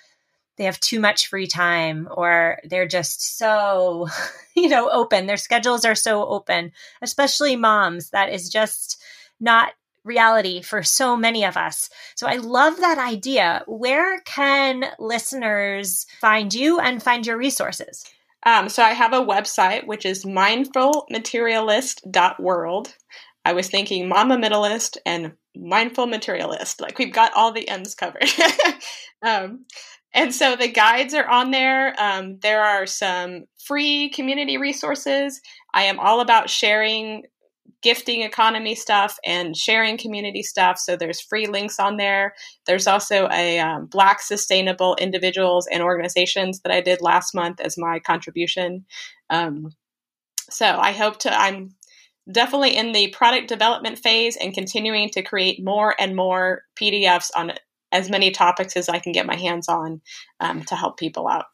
they 0.56 0.64
have 0.64 0.80
too 0.80 1.00
much 1.00 1.28
free 1.28 1.46
time 1.46 2.08
or 2.10 2.58
they're 2.64 2.88
just 2.88 3.38
so 3.38 4.08
you 4.56 4.68
know 4.68 4.88
open 4.90 5.26
their 5.26 5.36
schedules 5.36 5.84
are 5.84 5.94
so 5.94 6.26
open 6.26 6.72
especially 7.02 7.56
moms 7.56 8.10
that 8.10 8.32
is 8.32 8.48
just 8.48 9.00
not 9.38 9.72
reality 10.06 10.62
for 10.62 10.82
so 10.82 11.16
many 11.16 11.44
of 11.44 11.56
us. 11.56 11.88
So 12.14 12.26
i 12.26 12.36
love 12.36 12.76
that 12.78 12.98
idea. 12.98 13.62
Where 13.66 14.20
can 14.20 14.84
listeners 14.98 16.06
find 16.20 16.54
you 16.54 16.78
and 16.78 17.02
find 17.02 17.26
your 17.26 17.36
resources? 17.36 18.04
Um, 18.44 18.68
so 18.68 18.82
i 18.82 18.92
have 18.92 19.12
a 19.12 19.24
website 19.24 19.86
which 19.86 20.04
is 20.06 20.24
mindfulmaterialist.world 20.24 22.94
i 23.44 23.52
was 23.52 23.68
thinking 23.68 24.08
mama 24.08 24.36
minimalist 24.36 24.96
and 25.04 25.32
mindful 25.58 26.06
materialist. 26.06 26.80
Like 26.80 26.98
we've 26.98 27.12
got 27.12 27.32
all 27.34 27.52
the 27.52 27.68
ends 27.68 27.94
covered. 27.94 28.28
Um, 29.22 29.64
and 30.12 30.32
so 30.32 30.56
the 30.56 30.68
guides 30.68 31.14
are 31.14 31.26
on 31.26 31.50
there. 31.50 31.94
Um, 31.98 32.38
there 32.40 32.62
are 32.62 32.86
some 32.86 33.46
free 33.58 34.10
community 34.10 34.58
resources. 34.58 35.40
I 35.72 35.84
am 35.84 35.98
all 35.98 36.20
about 36.20 36.50
sharing 36.50 37.24
gifting 37.82 38.22
economy 38.22 38.74
stuff 38.74 39.18
and 39.24 39.56
sharing 39.56 39.96
community 39.96 40.42
stuff. 40.42 40.78
So 40.78 40.96
there's 40.96 41.20
free 41.20 41.46
links 41.46 41.78
on 41.78 41.96
there. 41.96 42.34
There's 42.66 42.86
also 42.86 43.28
a 43.30 43.58
um, 43.58 43.86
Black 43.86 44.20
sustainable 44.20 44.96
individuals 45.00 45.66
and 45.70 45.82
organizations 45.82 46.60
that 46.60 46.72
I 46.72 46.80
did 46.80 47.00
last 47.00 47.34
month 47.34 47.60
as 47.60 47.78
my 47.78 47.98
contribution. 47.98 48.84
Um, 49.30 49.72
so 50.50 50.66
I 50.66 50.92
hope 50.92 51.18
to, 51.20 51.32
I'm 51.32 51.74
definitely 52.30 52.76
in 52.76 52.92
the 52.92 53.08
product 53.08 53.48
development 53.48 53.98
phase 53.98 54.36
and 54.36 54.54
continuing 54.54 55.10
to 55.10 55.22
create 55.22 55.64
more 55.64 55.94
and 55.98 56.16
more 56.16 56.62
PDFs 56.80 57.30
on 57.36 57.52
as 57.92 58.10
many 58.10 58.30
topics 58.30 58.76
as 58.76 58.88
I 58.88 58.98
can 58.98 59.12
get 59.12 59.26
my 59.26 59.36
hands 59.36 59.68
on 59.68 60.00
um, 60.40 60.64
to 60.64 60.76
help 60.76 60.98
people 60.98 61.28
out. 61.28 61.46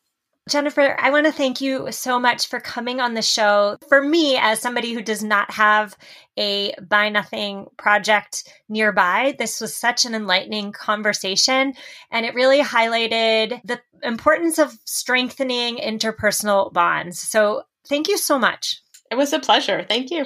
Jennifer, 0.48 0.96
I 0.98 1.10
want 1.10 1.26
to 1.26 1.32
thank 1.32 1.60
you 1.60 1.92
so 1.92 2.18
much 2.18 2.48
for 2.48 2.58
coming 2.58 3.00
on 3.00 3.14
the 3.14 3.22
show. 3.22 3.78
For 3.88 4.02
me, 4.02 4.36
as 4.36 4.60
somebody 4.60 4.92
who 4.92 5.00
does 5.00 5.22
not 5.22 5.52
have 5.52 5.96
a 6.36 6.74
Buy 6.88 7.10
Nothing 7.10 7.68
project 7.76 8.52
nearby, 8.68 9.36
this 9.38 9.60
was 9.60 9.74
such 9.74 10.04
an 10.04 10.14
enlightening 10.14 10.72
conversation. 10.72 11.74
And 12.10 12.26
it 12.26 12.34
really 12.34 12.60
highlighted 12.60 13.60
the 13.64 13.80
importance 14.02 14.58
of 14.58 14.76
strengthening 14.84 15.76
interpersonal 15.76 16.72
bonds. 16.72 17.20
So 17.20 17.62
thank 17.86 18.08
you 18.08 18.18
so 18.18 18.36
much. 18.36 18.82
It 19.12 19.14
was 19.14 19.32
a 19.32 19.38
pleasure. 19.38 19.86
Thank 19.88 20.10
you. 20.10 20.24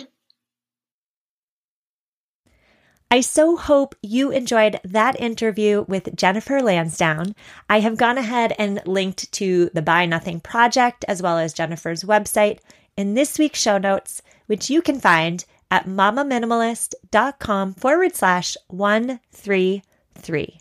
I 3.08 3.20
so 3.20 3.56
hope 3.56 3.94
you 4.02 4.32
enjoyed 4.32 4.80
that 4.82 5.20
interview 5.20 5.84
with 5.86 6.16
Jennifer 6.16 6.60
Lansdowne. 6.60 7.36
I 7.70 7.78
have 7.78 7.96
gone 7.96 8.18
ahead 8.18 8.52
and 8.58 8.82
linked 8.84 9.30
to 9.32 9.70
the 9.72 9.82
Buy 9.82 10.06
Nothing 10.06 10.40
project 10.40 11.04
as 11.06 11.22
well 11.22 11.38
as 11.38 11.52
Jennifer's 11.52 12.02
website 12.02 12.58
in 12.96 13.14
this 13.14 13.38
week's 13.38 13.60
show 13.60 13.78
notes, 13.78 14.22
which 14.46 14.70
you 14.70 14.82
can 14.82 14.98
find 14.98 15.44
at 15.70 15.86
mamaminimalist.com 15.86 17.74
forward 17.74 18.16
slash 18.16 18.56
133. 18.68 20.60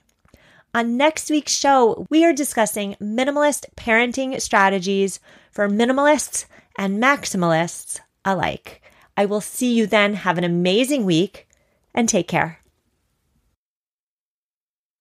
On 0.75 0.97
next 0.97 1.31
week's 1.31 1.53
show, 1.53 2.05
we 2.11 2.23
are 2.25 2.33
discussing 2.33 2.95
minimalist 3.01 3.65
parenting 3.75 4.39
strategies 4.39 5.19
for 5.51 5.67
minimalists 5.67 6.45
and 6.77 7.01
maximalists 7.01 8.01
alike. 8.23 8.83
I 9.17 9.25
will 9.25 9.41
see 9.41 9.73
you 9.73 9.87
then. 9.87 10.13
Have 10.13 10.37
an 10.37 10.43
amazing 10.43 11.05
week 11.05 11.44
and 11.95 12.07
take 12.07 12.27
care. 12.27 12.64